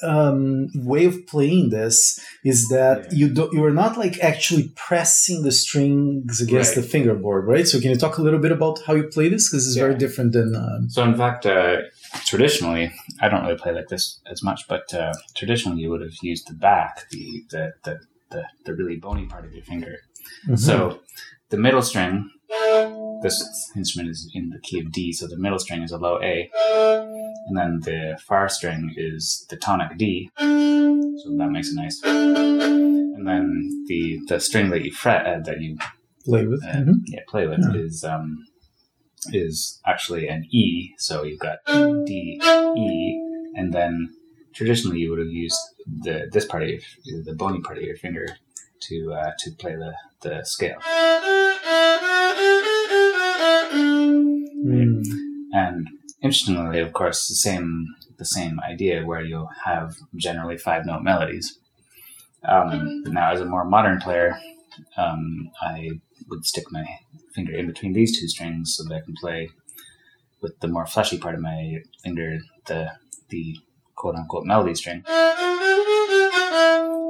[0.03, 3.17] um, way of playing this is that Yeah.
[3.19, 6.81] you do, you are not like actually pressing the strings against Right.
[6.83, 7.67] the fingerboard, right?
[7.67, 9.43] So can you talk a little bit about how you play this?
[9.49, 11.77] Because it's very different than um, So in fact, uh,
[12.25, 12.91] traditionally,
[13.23, 16.47] I don't really play like this as much, but uh, traditionally you would have used
[16.47, 17.93] the back, the the, the
[18.31, 19.95] the the really bony part of your finger.
[20.47, 20.55] Mm-hmm.
[20.55, 20.99] So
[21.51, 22.29] the middle string
[23.21, 23.37] this
[23.75, 26.49] instrument is in the key of D, so the middle string is a low A,
[27.47, 32.01] and then the far string is the tonic D, so that makes it nice.
[32.03, 35.77] And then the the string that you fret uh, that you
[36.25, 36.63] Play with.
[36.63, 36.95] uh, Mhm.
[37.07, 37.81] yeah play with Yeah.
[37.81, 38.45] is um
[39.31, 41.57] is actually an E, so you've got
[42.07, 42.41] D
[42.75, 43.19] E,
[43.55, 44.09] and then
[44.55, 45.59] traditionally you would have used
[46.05, 46.69] the this part of
[47.03, 48.25] your, the bony part of your finger
[48.81, 50.79] to uh, to play the the scale.
[54.63, 55.03] Mm.
[55.53, 55.87] And
[56.21, 61.57] interestingly, of course, the same the same idea where you'll have generally five note melodies.
[62.47, 64.39] Um, now, as a more modern player,
[64.97, 65.91] um, I
[66.29, 66.85] would stick my
[67.33, 69.49] finger in between these two strings so that I can play
[70.41, 72.91] with the more fleshy part of my finger, the
[73.29, 73.57] the
[73.95, 75.03] quote unquote melody string,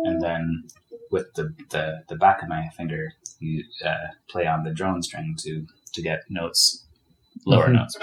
[0.06, 0.64] and then
[1.12, 5.36] with the the, the back of my finger, you uh, play on the drone string
[5.40, 6.86] to to get notes,
[7.46, 7.74] lower Mhm.
[7.74, 7.98] notes.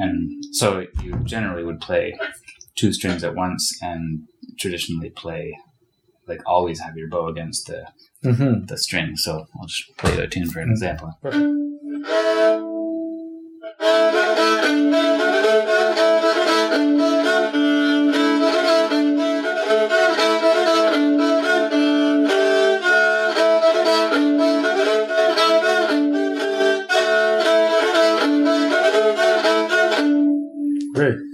[0.00, 2.18] And so you generally would play
[2.76, 4.22] two strings at once and
[4.58, 5.56] traditionally play
[6.26, 7.86] like always have your bow against the,
[8.22, 8.66] Mhm.
[8.68, 9.16] the string.
[9.16, 11.12] So I'll just play the tune for an example.
[11.22, 11.67] Great.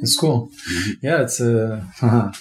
[0.05, 0.51] It's cool.
[1.01, 1.83] Yeah, it's uh,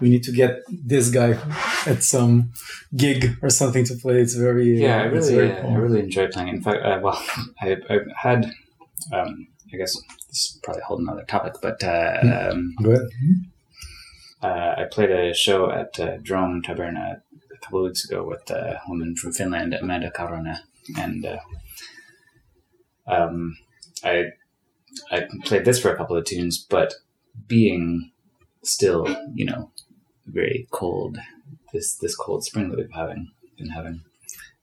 [0.00, 1.38] we need to get this guy
[1.86, 2.52] at some
[2.94, 4.20] gig or something to play.
[4.20, 5.70] It's very Yeah, I really, very uh, cool.
[5.70, 6.48] I really enjoy playing.
[6.48, 7.18] In fact, uh, well,
[7.60, 8.52] I, I've had,
[9.12, 9.96] um, I guess
[10.28, 13.08] this is probably a whole another topic, but uh, um, Go ahead.
[14.42, 18.50] uh, I played a show at uh, Drom Taberna a couple of weeks ago with
[18.50, 20.58] a woman from Finland, Amanda Karona,
[20.98, 21.38] and uh,
[23.06, 23.56] um,
[24.04, 24.32] I
[25.10, 26.94] I played this for a couple of tunes, but
[27.46, 28.10] being
[28.62, 29.70] still, you know,
[30.26, 31.18] very cold,
[31.72, 34.00] this this cold spring that we've having been having,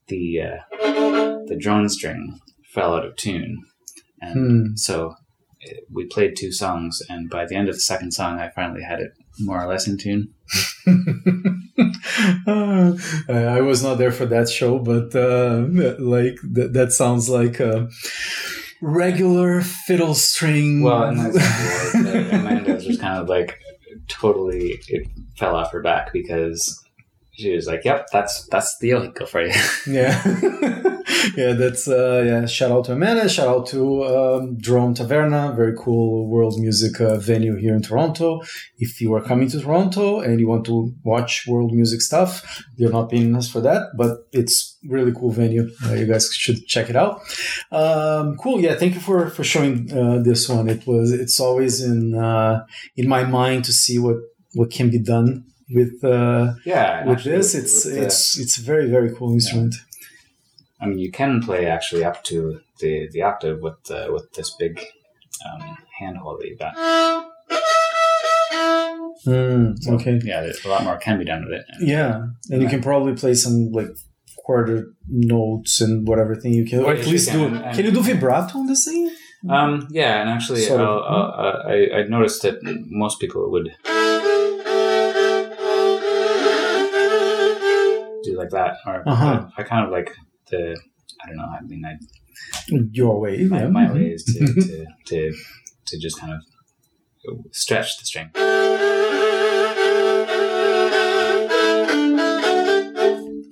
[0.08, 0.58] the uh,
[1.46, 3.62] the drone string fell out of tune,
[4.20, 4.34] and
[4.70, 4.76] Hmm.
[4.76, 5.10] so
[5.66, 8.82] uh, we played two songs, and by the end of the second song, I finally
[8.82, 10.34] had it more or less in tune.
[12.46, 12.92] Uh,
[13.28, 15.64] I was not there for that show, but uh,
[15.98, 17.88] like th- that sounds like a
[18.80, 20.82] regular fiddle string.
[20.82, 21.94] Well, and that's
[22.24, 23.60] exactly what, uh, Amanda was just kind of like
[24.08, 26.84] totally it fell off her back because
[27.32, 29.52] she was like, "Yep, that's that's the jouhikko for you."
[29.86, 30.22] yeah,
[31.36, 31.52] yeah.
[31.52, 32.46] That's uh, yeah.
[32.46, 33.28] Shout out to Amanda.
[33.28, 38.40] Shout out to um, Drom Taberna, very cool world music uh, venue here in Toronto.
[38.78, 42.92] If you are coming to Toronto and you want to watch world music stuff, you're
[42.92, 45.70] not paying us for that, but it's really cool venue.
[45.84, 47.20] Uh, you guys should check it out.
[47.72, 48.60] Um, cool.
[48.60, 48.74] Yeah.
[48.74, 50.68] Thank you for for showing uh, this one.
[50.68, 51.12] It was.
[51.12, 52.64] It's always in uh,
[52.96, 54.16] in my mind to see what
[54.54, 56.02] what can be done with.
[56.02, 59.74] Uh, yeah, with actually this, it's with it's it's a very very cool instrument.
[60.84, 64.50] I mean, you can play actually up to the the octave with uh, with this
[64.58, 64.78] big
[65.46, 66.74] um, handhold that you've got.
[69.26, 70.20] Mm, So, okay.
[70.22, 71.64] Yeah, there's a lot more can be done with it.
[71.80, 73.88] Yeah, and you can probably play some like
[74.36, 77.38] quarter notes and whatever thing you can, or at least do.
[77.48, 79.10] can, and- Can you do vibrato on this thing?
[79.48, 80.68] Um, yeah, and actually.
[80.70, 82.56] I'll, I'll, uh, I I noticed that
[83.02, 83.68] most people would
[88.24, 89.46] do like that, or Uh-huh.
[89.56, 90.14] I kind of like
[90.54, 90.80] the.
[91.22, 91.44] I don't know.
[91.44, 91.96] I mean, I
[92.92, 93.44] Your way.
[93.44, 93.68] my, yeah.
[93.68, 95.32] my way is to, to, to,
[95.86, 96.40] to just kind of
[97.52, 98.30] stretch the string.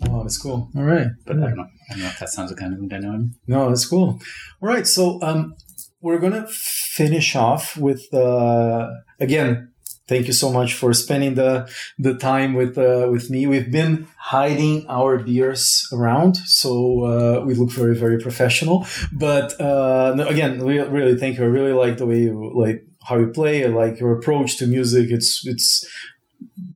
[0.05, 0.71] Oh, that's cool.
[0.77, 1.09] All right.
[1.27, 1.67] But I don't know.
[1.91, 3.29] I don't know if that sounds like kind of know.
[3.47, 4.21] No, that's cool.
[4.61, 5.55] All right, so um,
[6.01, 8.89] we're gonna finish off with uh,
[9.21, 9.72] again.
[10.09, 13.47] Thank you so much for spending the the time with uh, with me.
[13.47, 18.87] We've been hiding our beers around, so uh, we look very very professional.
[19.13, 21.45] But uh, no, again, we really thank you.
[21.45, 23.65] I really like the way you like how you play.
[23.65, 25.11] I like your approach to music.
[25.11, 25.87] It's it's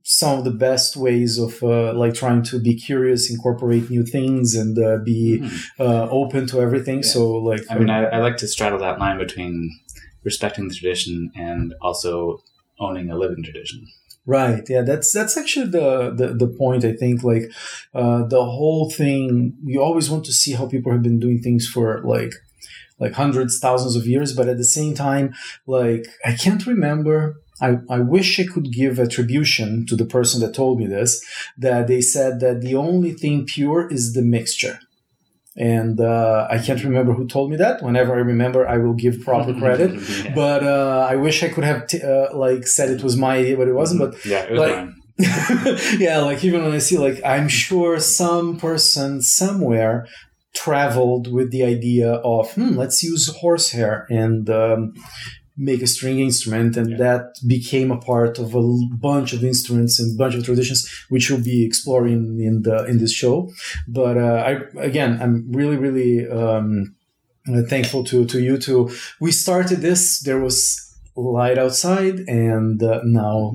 [0.03, 4.55] some of the best ways of uh, like trying to be curious, incorporate new things,
[4.55, 5.45] and uh, be
[5.79, 6.97] uh, open to everything.
[6.97, 7.09] Yeah.
[7.09, 9.69] So like, I mean, I, I like to straddle that line between
[10.23, 12.41] respecting the tradition and also
[12.79, 13.87] owning a living tradition.
[14.25, 14.63] right?
[14.67, 16.83] Yeah, that's that's actually the the, the point.
[16.85, 17.51] I think like
[17.93, 19.53] uh, the whole thing.
[19.63, 22.33] You always want to see how people have been doing things for like
[22.99, 25.33] like hundreds, thousands of years, but at the same time,
[25.65, 30.53] like I can't remember I, I wish I could give attribution to the person that
[30.53, 31.23] told me this,
[31.57, 34.79] that they said that the only thing pure is the mixture.
[35.57, 37.81] And uh, I can't remember who told me that.
[37.81, 39.91] Whenever I remember, I will give proper credit.
[39.99, 40.33] Yeah.
[40.35, 43.57] But uh, I wish I could have t- uh, like said it was my idea,
[43.57, 44.01] but it wasn't.
[44.01, 44.93] But yeah, it was like- mine.
[45.99, 50.05] yeah, like even when I see like I'm sure some person somewhere
[50.53, 54.93] traveled with the idea of hmm, let's use horsehair and um,
[55.57, 56.97] make a string instrument, and Yeah.
[56.97, 58.63] that became a part of a
[59.09, 63.13] bunch of instruments and bunch of traditions, which we'll be exploring in the in this
[63.13, 63.49] show.
[63.87, 64.51] But uh, I
[64.89, 66.95] again, I'm really really um,
[67.51, 68.89] uh, thankful to to you two.
[69.19, 70.19] We started this.
[70.21, 70.59] There was
[71.15, 73.53] light outside, and uh, now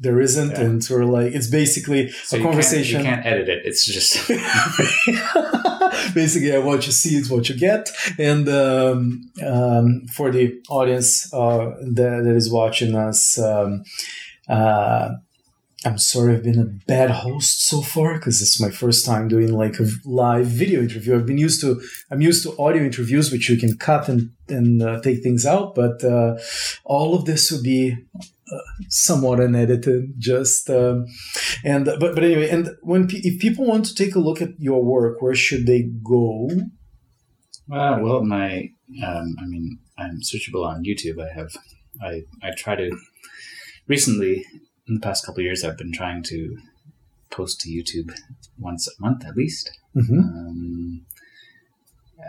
[0.00, 0.60] there isn't, Yeah.
[0.64, 3.02] and so we're like, it's basically So a you conversation.
[3.02, 3.60] Can't, you can't edit it.
[3.64, 4.10] It's just
[6.14, 7.90] basically, yeah, what you see is what you get.
[8.18, 13.84] And um, um, for the audience uh, that, that is watching us, um,
[14.48, 15.10] uh,
[15.86, 19.52] I'm sorry I've been a bad host so far because it's my first time doing
[19.52, 21.14] like a live video interview.
[21.14, 21.80] I've been used to
[22.10, 25.74] I'm used to audio interviews which you can cut and and uh, take things out,
[25.74, 26.38] but uh,
[26.84, 27.96] all of this will be
[28.52, 30.14] uh, somewhat unedited.
[30.18, 31.06] Just um,
[31.64, 34.50] and but but anyway, and when pe- if people want to take a look at
[34.58, 36.48] your work, where should they go?
[37.72, 38.68] Uh, well, my,
[39.02, 41.18] um, I mean, I'm searchable on YouTube.
[41.18, 41.56] I have,
[42.02, 42.90] I, I try to,
[43.88, 44.44] recently,
[44.86, 46.58] in the past couple of years, I've been trying to
[47.30, 48.12] post to YouTube
[48.58, 49.70] once a month at least.
[49.96, 50.18] Mm-hmm.
[50.18, 51.06] Um,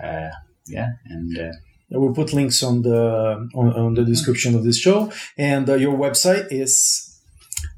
[0.02, 0.30] uh,
[0.68, 1.52] yeah, and uh,
[1.90, 5.98] We'll put links on the on, on the description of this show, and uh, your
[5.98, 7.16] website is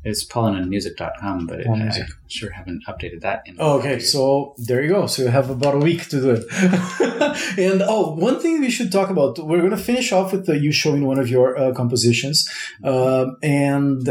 [0.03, 2.07] it's pollenandmusic.com, but it, I, Music.
[2.27, 3.43] sure haven't updated that.
[3.45, 5.07] In Oh, okay, so there you go.
[5.07, 6.45] So you have about a week to do it.
[7.57, 9.37] and oh, one thing we should talk about.
[9.39, 12.49] We're going to finish off with uh, you showing one of your uh, compositions,
[12.83, 14.09] um, and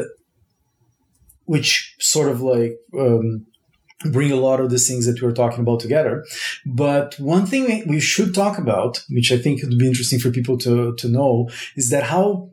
[1.44, 3.46] which sort of like um,
[4.04, 6.24] bring a lot of these things that we were talking about together.
[6.64, 10.30] But one thing we- we should talk about, which I think would be interesting for
[10.30, 12.50] people to to know, is that how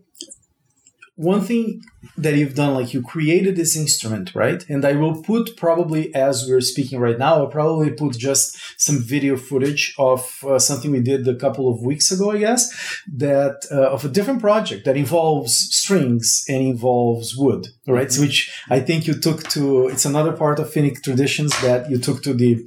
[1.16, 1.84] one thing
[2.18, 4.68] that you've done, like you created this instrument, right?
[4.68, 9.00] And I will put probably as we're speaking right now, I'll probably put just some
[9.00, 13.66] video footage of uh, something we did a couple of weeks ago, I guess, that
[13.72, 18.12] uh, of a different project that involves strings and involves wood, right?
[18.12, 22.00] So which I think you took to, it's another part of Finnic traditions that you
[22.00, 22.66] took to the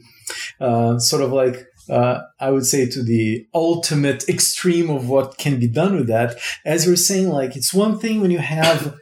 [0.61, 5.59] uh, sort of like uh, I would say to the ultimate extreme of what can
[5.59, 6.39] be done with that.
[6.65, 8.97] As you're saying, like it's one thing when you have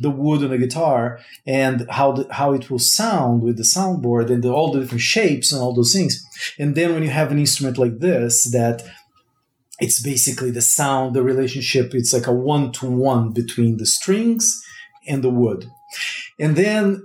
[0.00, 4.30] the wood on a guitar and how the, how it will sound with the soundboard
[4.30, 6.24] and the, all the different shapes and all those things,
[6.58, 8.82] and then when you have an instrument like this that
[9.80, 11.92] it's basically the sound, the relationship.
[11.92, 14.62] It's like a one to one between the strings
[15.08, 15.70] and the wood,
[16.38, 17.02] and then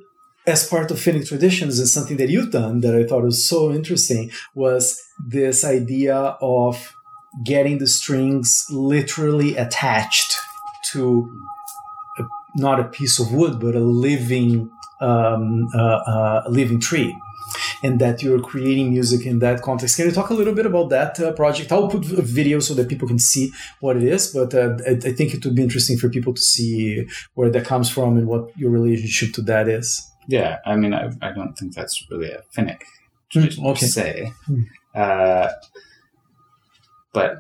[0.48, 3.72] as part of Finnic traditions and something that you've done that I thought was so
[3.72, 6.96] interesting was this idea of
[7.44, 10.38] getting the strings literally attached
[10.94, 11.30] to
[12.18, 12.24] a,
[12.56, 14.72] not a piece of wood but a living
[15.02, 17.16] um, uh, uh, living tree
[17.84, 19.96] and that you're creating music in that context.
[19.96, 21.72] Can you talk a little bit about that uh, project?
[21.72, 24.92] I'll put a video so that people can see what it is, but uh, I,
[24.92, 28.28] I think it would be interesting for people to see where that comes from and
[28.28, 30.12] what your relationship to that is.
[30.28, 32.82] Yeah, I mean, I, I don't think that's really a Finnic
[33.32, 33.80] tradition okay.
[33.80, 34.32] to say.
[34.50, 34.66] Mm.
[34.94, 35.52] Uh,
[37.14, 37.38] but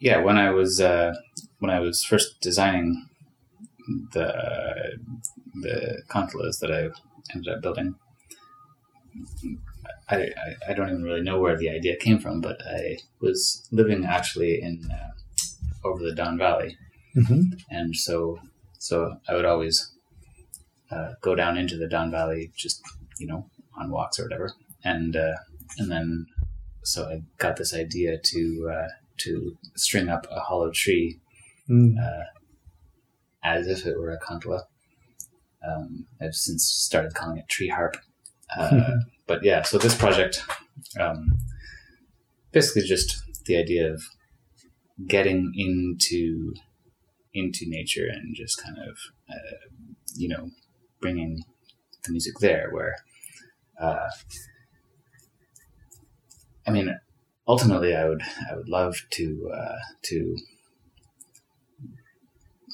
[0.00, 1.14] yeah, when I was uh,
[1.58, 3.08] when I was first designing
[4.12, 4.98] the
[5.62, 6.90] the kanteles that I
[7.34, 7.96] ended up building,
[10.08, 13.66] I, I, I don't even really know where the idea came from, but I was
[13.72, 16.76] living actually in uh, over the Don Valley,
[17.16, 17.40] Mm-hmm.
[17.70, 18.38] and so
[18.78, 19.90] so I would always
[20.90, 22.82] uh, go down into the Don Valley, just
[23.18, 24.52] you know, on walks or whatever,
[24.84, 25.34] and uh,
[25.78, 26.26] and then
[26.82, 28.88] so I got this idea to uh,
[29.18, 31.20] to string up a hollow tree
[31.68, 31.94] Mm.
[32.02, 32.24] uh,
[33.44, 34.62] as if it were a kantele.
[35.64, 37.96] Um, I've since started calling it tree harp,
[38.58, 38.96] uh,
[39.28, 39.62] but yeah.
[39.62, 40.42] So this project,
[40.98, 41.30] um,
[42.50, 44.02] basically, just the idea of
[45.06, 46.54] getting into
[47.34, 48.96] into nature and just kind of
[49.30, 49.56] uh,
[50.16, 50.50] you know
[51.00, 51.44] bringing
[52.04, 52.96] the music there where
[53.80, 54.08] uh,
[56.66, 56.94] I mean
[57.46, 60.36] ultimately I would I would love to uh, to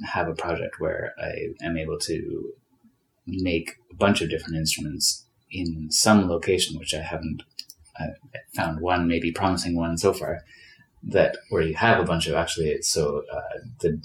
[0.04, 2.52] have a project where I am able to
[3.26, 7.42] make a bunch of different instruments in some location which I haven't
[7.98, 8.08] uh,
[8.54, 10.42] found one maybe promising one so far
[11.02, 14.00] that where you have a bunch of actually so uh, the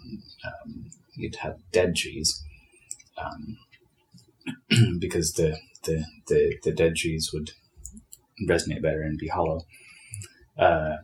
[0.46, 2.44] um, you'd have dead trees
[3.18, 3.58] um,
[5.00, 7.52] because the, the the the dead trees would
[8.48, 9.62] resonate better and be hollow.
[10.58, 10.98] Uh,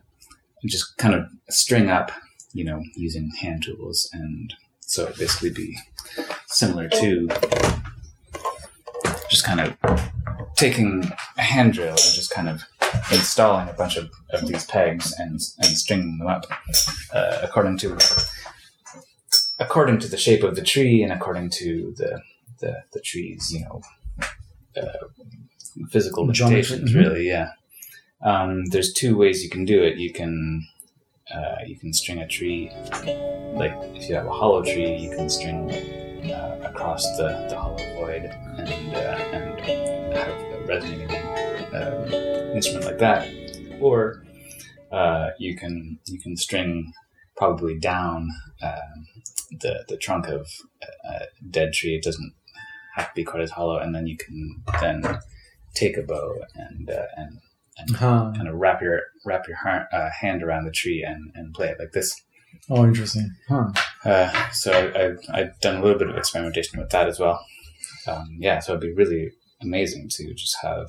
[0.66, 2.10] just kind of string up,
[2.52, 5.76] you know, using hand tools, and so it'd basically be
[6.46, 7.28] similar to
[9.28, 9.76] just kind of
[10.56, 11.04] taking
[11.36, 12.62] a hand drill and just kind of
[13.12, 16.46] installing a bunch of, of these pegs and and stringing them up
[17.12, 17.96] uh, according to
[19.60, 22.20] according to the shape of the tree and according to the
[22.60, 23.80] the, the tree's you know
[24.76, 25.06] uh,
[25.90, 27.00] physical limitations mhm.
[27.00, 27.50] really yeah
[28.24, 30.66] um, there's two ways you can do it you can
[31.34, 32.70] uh, you can string a tree
[33.54, 35.70] like if you have a hollow tree you can string
[36.32, 39.60] uh, across the, the hollow void and uh, and
[40.16, 41.10] have a resonating
[41.74, 43.28] um, instrument like that
[43.80, 44.24] or
[44.90, 46.92] uh, you can you can string
[47.36, 48.28] probably down
[48.62, 49.06] um,
[49.60, 50.48] the the trunk of
[50.82, 51.94] a, a dead tree.
[51.94, 52.34] It doesn't
[52.98, 55.02] have to be quite as hollow, and then you can then
[55.74, 57.38] take a bow and uh, and
[57.96, 58.32] Huh.
[58.34, 61.68] kind of wrap your wrap your har- uh, hand around the tree and, and play
[61.68, 62.12] it like this.
[62.68, 63.30] Oh, interesting.
[63.48, 63.66] Huh.
[64.04, 67.38] Uh, so I, I've, I've done a little bit of experimentation with that as well.
[68.08, 69.30] Um, yeah, so it'd be really
[69.62, 70.88] amazing to just have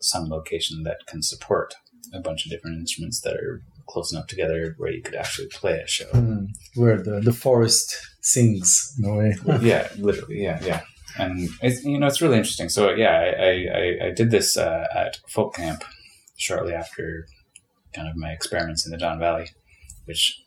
[0.00, 1.74] some location that can support
[2.12, 5.78] a bunch of different instruments that are close enough together where you could actually play
[5.78, 6.06] a show.
[6.06, 6.46] Hmm.
[6.74, 9.36] Where the, the forest sings in a way.
[9.60, 10.80] yeah, literally, yeah, yeah.
[11.18, 12.68] And it's you know it's really interesting.
[12.68, 15.82] So yeah, I I, I, did this uh, at folk camp
[16.36, 17.26] shortly after
[17.92, 19.48] kind of my experiments in the Don Valley,
[20.04, 20.40] which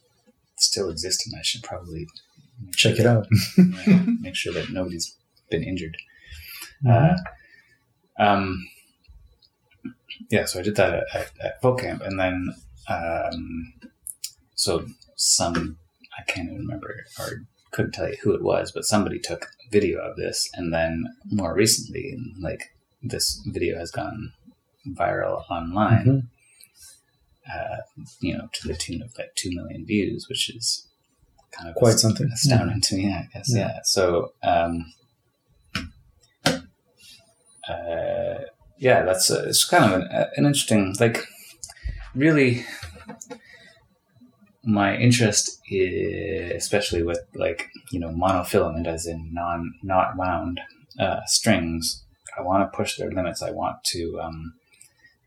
[0.57, 2.07] still exist, and I should probably
[2.75, 3.27] Check sure it out.
[3.87, 5.17] yeah, make sure that nobody's
[5.49, 5.97] been injured.
[6.85, 7.17] Mhm.
[8.19, 8.67] Uh, um,
[10.29, 12.53] yeah, so I did that at, at, at folk camp, and then
[12.87, 13.73] um,
[14.55, 15.77] so some
[16.17, 19.99] I can't even remember or couldn't tell you who it was, but somebody took video
[19.99, 24.33] of this, and then more recently, like this video has gone
[24.87, 26.05] viral online.
[26.05, 26.27] Mhm.
[27.51, 27.77] Uh,
[28.19, 30.87] you know, to the tune of like two million views, which is
[31.51, 32.29] kind of Quite something.
[32.31, 33.11] astounding to me.
[33.13, 33.59] I guess, Yeah.
[33.67, 33.79] yeah.
[33.83, 34.93] So, um,
[37.67, 38.39] uh,
[38.77, 41.25] yeah, that's uh, it's kind of an, an interesting, like,
[42.15, 42.65] really.
[44.63, 50.59] My interest, is, especially with like you know monofilament, as in non not wound
[50.99, 52.03] uh, strings,
[52.37, 53.41] I want to push their limits.
[53.41, 54.53] I want to, um,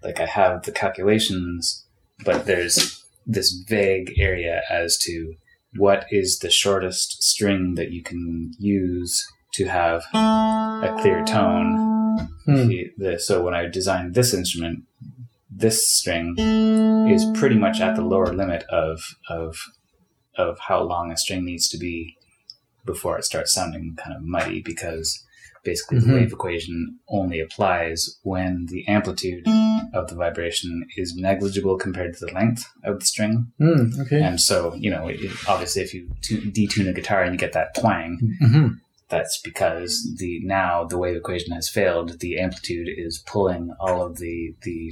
[0.03, 1.85] like, I have the calculations,
[2.25, 5.35] but there's this vague area as to
[5.77, 9.25] what is the shortest string that you can use
[9.55, 12.19] to have a clear tone.
[12.45, 12.71] Hmm.
[13.19, 14.85] So when I designed this instrument,
[15.57, 16.35] this string
[17.09, 19.57] is pretty much at the lower limit of of
[20.37, 22.17] of how long a string needs to be
[22.85, 25.25] before it starts sounding kind of muddy because
[25.65, 26.07] basically Mhm.
[26.07, 29.47] the wave equation only applies when the amplitude
[29.95, 33.99] of the vibration is negligible compared to the length of the string Hmm.
[34.03, 34.21] Okay.
[34.21, 37.53] and so, you know, it, obviously, if you tu- detune a guitar and you get
[37.53, 38.69] that twang, hmm
[39.11, 42.19] that's because the now the wave equation has failed.
[42.21, 44.91] The amplitude is pulling all of the the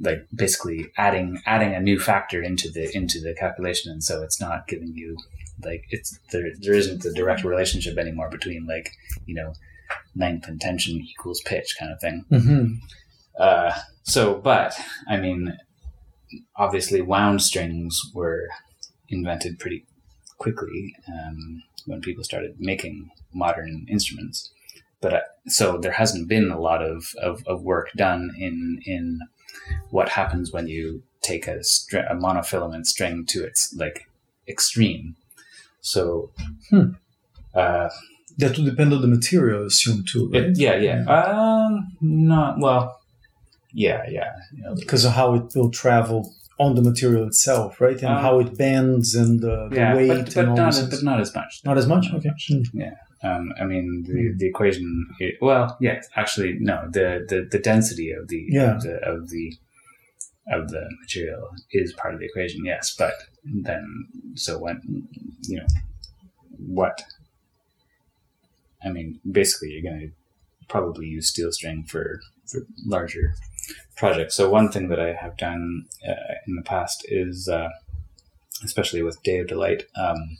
[0.00, 4.40] like basically adding adding a new factor into the into the calculation, and so it's
[4.40, 5.16] not giving you
[5.64, 8.90] like it's there there isn't the direct relationship anymore between like
[9.26, 9.52] you know
[10.14, 12.24] length and tension equals pitch kind of thing.
[12.30, 12.74] hmm
[13.38, 13.72] Uh,
[14.02, 14.74] so, but
[15.08, 15.56] I mean,
[16.56, 18.48] obviously, wound strings were
[19.08, 19.86] invented pretty
[20.38, 24.52] quickly um, when people started making modern instruments.
[25.00, 29.20] But uh, so there hasn't been a lot of, of, of work done in in
[29.90, 34.08] what happens when you take a, str- a monofilament string to its like
[34.46, 35.16] extreme.
[35.80, 36.30] So,
[36.70, 36.90] Hmm.
[37.54, 37.88] uh,
[38.38, 40.44] That would depend on the material, I assume, too, right?
[40.44, 43.00] it, yeah, yeah, um, not well.
[43.72, 44.32] Yeah, yeah.
[44.54, 48.00] You know, Because of how it will travel on the material itself, right?
[48.02, 50.90] And Um, how it bends and the, the yeah, weight but, but and all not,
[50.90, 51.52] but not as much.
[51.64, 52.06] Not as much?
[52.14, 52.30] Okay.
[52.48, 52.62] Hmm.
[53.22, 55.08] Um, I mean, the, the equation.
[55.18, 56.88] It, well, yeah, actually, no.
[56.90, 58.76] The, the, the density of the, Yeah.
[58.76, 59.56] of the of the
[60.50, 62.64] of the material is part of the equation.
[62.64, 63.14] Yes, but
[63.44, 64.80] then so when
[65.42, 65.66] you know
[66.58, 67.02] what
[68.84, 73.34] I mean, basically, you're going to probably use steel string for for larger
[73.96, 74.36] projects.
[74.36, 77.68] So one thing that I have done uh, in the past is, uh,
[78.64, 80.38] especially with Day of Delight, um,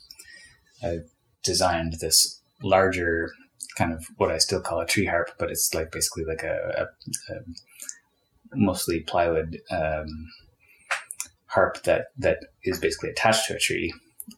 [0.83, 0.99] I
[1.43, 3.31] designed this larger
[3.77, 6.87] kind of what I still call a tree harp, but it's like basically like a,
[7.31, 10.07] a, a mostly plywood um,
[11.47, 13.93] harp that that is basically attached to a tree.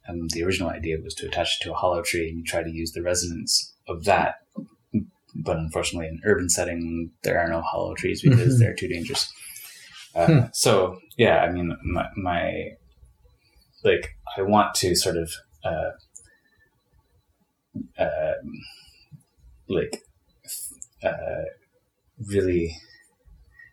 [0.07, 2.63] And the original idea was to attach it to a hollow tree, and you try
[2.63, 4.37] to use the resonance of that.
[5.35, 8.59] But unfortunately, in urban setting, there are no hollow trees because Mhm.
[8.59, 9.33] they're too dangerous.
[10.15, 10.41] Uh, Hmm.
[10.53, 12.71] So yeah, I mean, my, my
[13.85, 15.33] like I want to sort of
[15.65, 15.91] uh,
[17.99, 18.33] uh,
[19.69, 20.03] like
[21.03, 21.45] uh,
[22.29, 22.77] really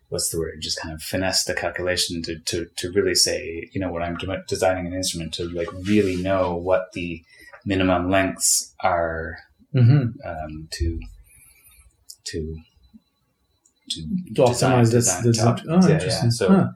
[0.10, 3.82] what's the word just kind of finesse the calculation to, to, to really say you
[3.82, 7.22] know when i'm de- designing an instrument to like really know what the
[7.66, 9.38] minimum lengths are
[9.74, 11.00] hmm um, to
[12.24, 12.56] to
[13.90, 14.02] to
[14.36, 15.06] To design- optimize this.
[15.22, 16.30] design- this oh, yeah, yeah.
[16.30, 16.68] So Huh.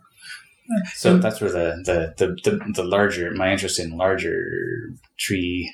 [0.94, 5.74] so that's where the, the, the, the, the larger my interest in larger tree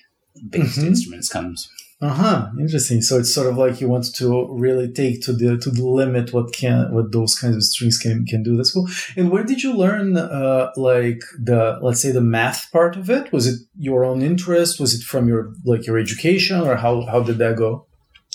[0.49, 0.87] based Mhm.
[0.87, 1.69] instruments comes.
[1.99, 2.49] Uh-huh.
[2.59, 3.01] Interesting.
[3.01, 6.31] So it's sort of like you want to really take to the to the limit
[6.31, 8.55] what can what those kinds of strings can can do.
[8.55, 8.87] That's cool.
[9.17, 13.31] And where did you learn uh like the let's say the math part of it?
[13.33, 14.79] Was it your own interest?
[14.79, 17.87] Was it from your like your education or how how did that go?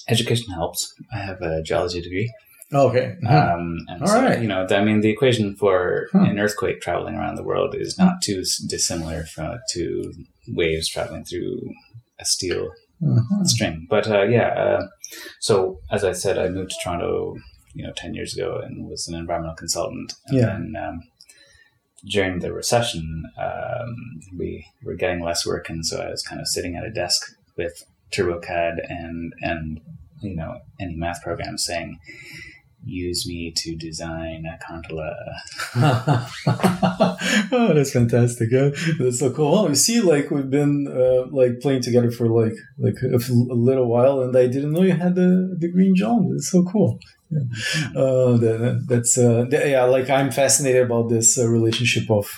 [0.09, 0.93] Education helps.
[1.15, 2.29] I have a geology degree.
[2.75, 3.15] Okay.
[3.29, 4.41] Um, and All so, right.
[4.43, 6.25] you know, I mean, the equation for Huh.
[6.31, 10.13] an earthquake traveling around the world is not too dissimilar from, to
[10.49, 11.61] waves traveling through
[12.23, 12.65] a steel
[13.03, 13.45] Uh-huh.
[13.55, 13.77] string.
[13.95, 14.83] But uh, yeah, uh,
[15.49, 15.55] so
[15.97, 17.13] as I said, I moved to Toronto,
[17.77, 20.09] you know, ten years ago, and was an environmental consultant.
[20.27, 20.47] And Yeah.
[20.51, 20.97] then um,
[22.15, 23.07] during the recession,
[23.49, 23.91] um,
[24.41, 24.51] we
[24.85, 27.21] were getting less work, and so I was kind of sitting at a desk
[27.61, 27.75] with
[28.13, 29.81] TurboCAD and and
[30.27, 31.99] you know any math program saying.
[32.85, 35.15] Use me to design a kantele.
[37.53, 38.49] oh, that's fantastic.
[38.99, 39.55] That's so cool.
[39.55, 43.87] Oh, you see, like we've been uh, like playing together for like like a, little
[43.87, 46.31] while, and I didn't know you had the degree in geology.
[46.37, 46.99] It's so cool.
[47.31, 47.41] Yeah.
[47.97, 49.85] Uh, that, that- that's uh, yeah.
[49.85, 52.29] Like I'm fascinated about this uh, relationship of.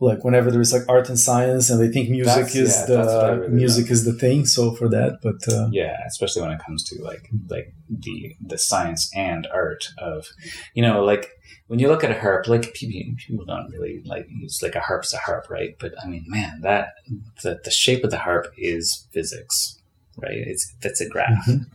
[0.00, 3.06] Like whenever there's like art and science, and they think music That's- is yeah, that's
[3.14, 3.90] what I the really music love.
[3.92, 4.46] is the thing.
[4.46, 8.58] So for that, but uh, yeah especially when it comes to like like the the
[8.58, 10.26] science and art of
[10.74, 11.28] you know like
[11.68, 14.80] when you look at a harp like people, people don't really like use like a
[14.80, 16.94] harp's a harp right but i mean man that
[17.42, 19.78] the, the shape of the harp is physics
[20.16, 21.66] right it's that's a graph Mhm.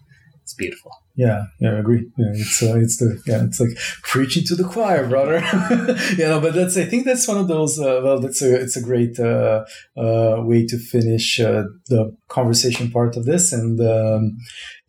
[0.44, 2.10] it's beautiful Yeah, yeah, I agree.
[2.18, 5.36] Yeah, it's uh, it's the yeah, it's like preaching to the choir, brother.
[6.18, 7.80] you know, but that's I think that's one of those.
[7.80, 9.64] Uh, well, that's a it's a great uh,
[9.98, 14.38] uh, way to finish uh, the conversation part of this, and um,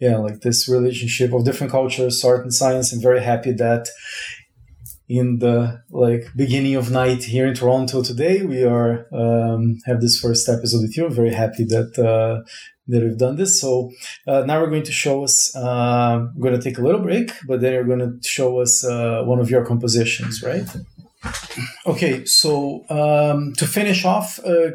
[0.00, 2.92] yeah, like this relationship of different cultures, art and science.
[2.92, 3.86] I'm very happy that
[5.08, 10.18] in the like beginning of night here in Toronto today, we are um, have this
[10.18, 11.06] first episode with you.
[11.06, 11.98] I'm very happy that.
[11.98, 12.48] Uh,
[12.88, 13.60] that we've done this.
[13.60, 13.90] So
[14.28, 15.54] uh, now we're going to show us.
[15.56, 18.84] Uh, we're going to take a little break, but then you're going to show us
[18.84, 20.68] uh, one of your compositions, right?
[21.84, 22.24] Okay.
[22.24, 24.70] So um, to finish off, uh,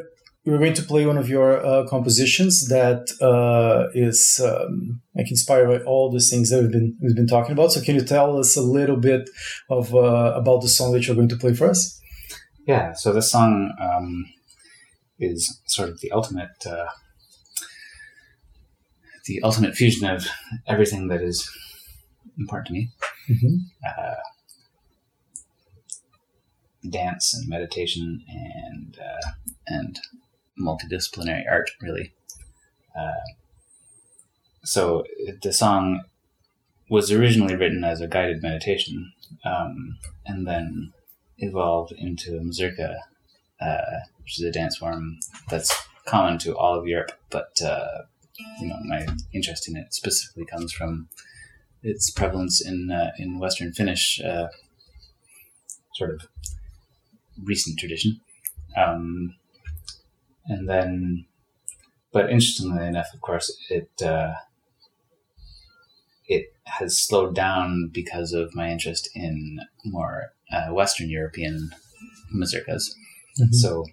[0.46, 5.68] we're going to play one of your uh, compositions that uh, is um, like inspired
[5.68, 7.72] by all these things that we've been we've been talking about.
[7.72, 9.30] So can you tell us a little bit
[9.70, 12.00] of uh, about the song that you're going to play for us?
[12.68, 14.26] yeah so this song um,
[15.20, 16.86] is sort of the ultimate uh,
[19.26, 20.28] the ultimate fusion of
[20.68, 21.50] everything that is
[22.38, 22.90] important to me
[23.30, 23.56] Mm-hmm.
[23.88, 24.16] uh,
[26.90, 29.28] dance and meditation and uh,
[29.68, 30.00] and
[30.62, 32.14] multidisciplinary art really.
[32.98, 33.22] Uh,
[34.64, 35.04] so
[35.42, 36.04] the song
[36.90, 39.14] was originally written as a guided meditation
[39.46, 40.94] um, and then
[41.38, 42.98] evolved into a mazurka
[43.62, 45.18] uh, which is a dance form
[45.50, 45.76] that's
[46.06, 48.04] common to all of Europe but uh,
[48.60, 51.08] you know my interest in it specifically comes from
[51.84, 54.48] its prevalence in uh, in Western Finnish uh,
[55.96, 56.28] sort of
[57.44, 58.20] recent tradition,
[58.78, 59.36] um,
[60.52, 61.26] and then,
[62.12, 64.34] but interestingly enough, of course, it uh,
[66.28, 71.72] it has slowed down because of my interest in more uh, Western European
[72.36, 72.84] mazurkas.
[73.40, 73.54] Mhm.
[73.54, 73.86] So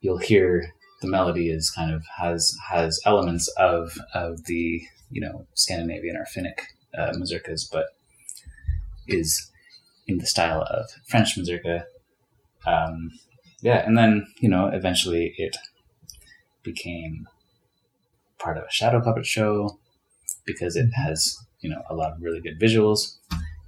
[0.00, 5.46] you'll hear the melody is kind of has has elements of of the you know
[5.54, 6.58] Scandinavian or Finnic
[6.98, 7.86] uh, mazurkas, but
[9.06, 9.50] is
[10.06, 11.84] in the style of French mazurka.
[12.66, 13.10] Um,
[13.62, 15.56] yeah, and then you know eventually it
[16.64, 17.26] became
[18.38, 19.78] part of a shadow puppet show
[20.44, 23.16] because it has you know a lot of really good visuals,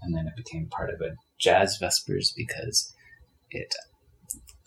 [0.02, 2.93] and then it became part of a jazz vespers because
[3.51, 3.74] it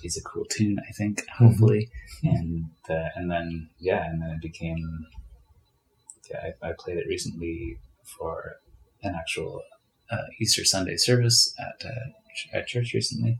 [0.03, 1.89] is a cool tune, I think, hopefully,
[2.23, 5.05] and uh, and then yeah, and then it became
[6.29, 8.57] yeah, I, I played it recently for
[9.03, 9.61] an actual
[10.11, 13.39] uh, Easter Sunday service at uh, at church recently.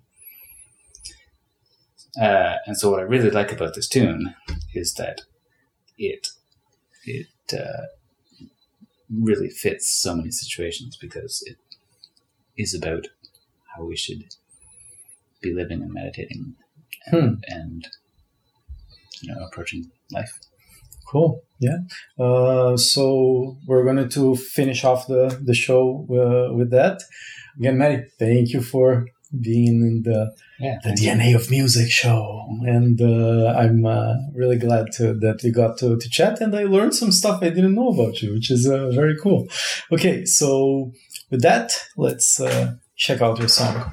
[2.19, 4.35] Uh, and so, what I really like about this tune
[4.73, 5.21] is that
[5.97, 6.27] it
[7.05, 7.87] it uh,
[9.09, 11.57] really fits so many situations because it
[12.57, 13.07] is about
[13.75, 14.23] how we should
[15.41, 16.55] be living and meditating
[17.07, 17.87] and, and
[19.21, 20.39] you know approaching life.
[21.07, 21.41] Cool.
[21.59, 21.79] Yeah.
[22.19, 27.01] Uh, so we're going to finish off the the show uh, with that.
[27.57, 29.07] Again, Mary, thank you for
[29.37, 34.91] being in the Yeah, the DNA of Music show, and uh, I'm uh, really glad
[34.93, 37.89] to, that we got to, to chat, and I learned some stuff I didn't know
[37.89, 39.47] about you, which is uh, very cool.
[39.91, 40.91] Okay, so
[41.29, 43.91] with that, let's uh, check out your song.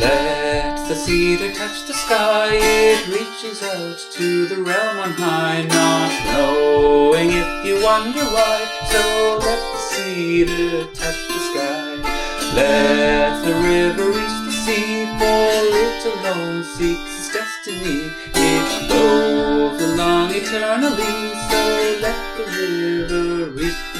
[0.00, 6.10] Let the cedar touch the sky, it reaches out to the realm on high, not
[6.32, 8.66] knowing if you wonder why.
[8.90, 11.94] So let the cedar touch the sky.
[12.56, 15.50] Let the river reach the sea, for
[15.84, 18.10] it alone seeks its destiny.
[18.34, 21.62] It flows along eternally, so
[22.02, 23.93] let the river reach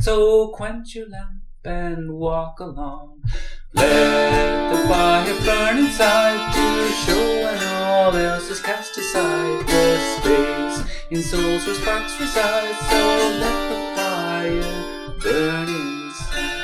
[0.00, 3.22] So quench your lamp and walk along.
[3.74, 9.66] Let the fire burn inside to show when all else is cast aside.
[9.66, 10.78] The space
[11.10, 12.74] in souls where sparks reside.
[12.90, 13.00] So
[13.42, 16.62] let the fire burn inside.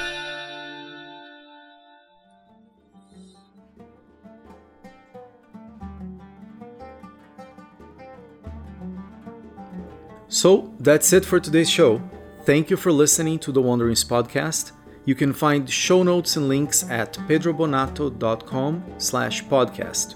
[10.28, 12.02] So that's it for today's show.
[12.48, 14.72] Thank you for listening to the Wanderings podcast.
[15.04, 20.14] You can find show notes and links at pedrobonato.com slash podcast.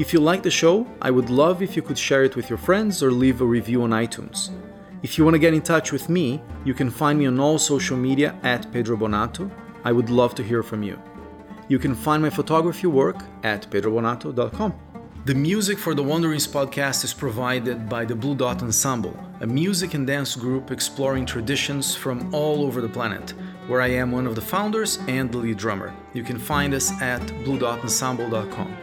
[0.00, 2.56] If you like the show, I would love if you could share it with your
[2.56, 4.48] friends or leave a review on iTunes.
[5.02, 7.58] If you want to get in touch with me, you can find me on all
[7.58, 9.50] social media at Pedro Bonato.
[9.84, 10.98] I would love to hear from you.
[11.68, 14.83] You can find my photography work at pedrobonato.com.
[15.26, 19.94] The music for the Wanderings podcast is provided by the Blue Dot Ensemble, a music
[19.94, 23.32] and dance group exploring traditions from all over the planet,
[23.66, 25.94] where I am one of the founders and the lead drummer.
[26.12, 28.76] You can find us at bluedotensemble.com.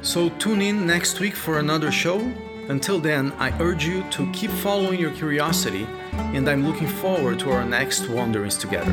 [0.00, 2.18] So tune in next week for another show.
[2.68, 5.86] Until then, I urge you to keep following your curiosity,
[6.34, 8.90] and I'm looking forward to our next Wanderings together.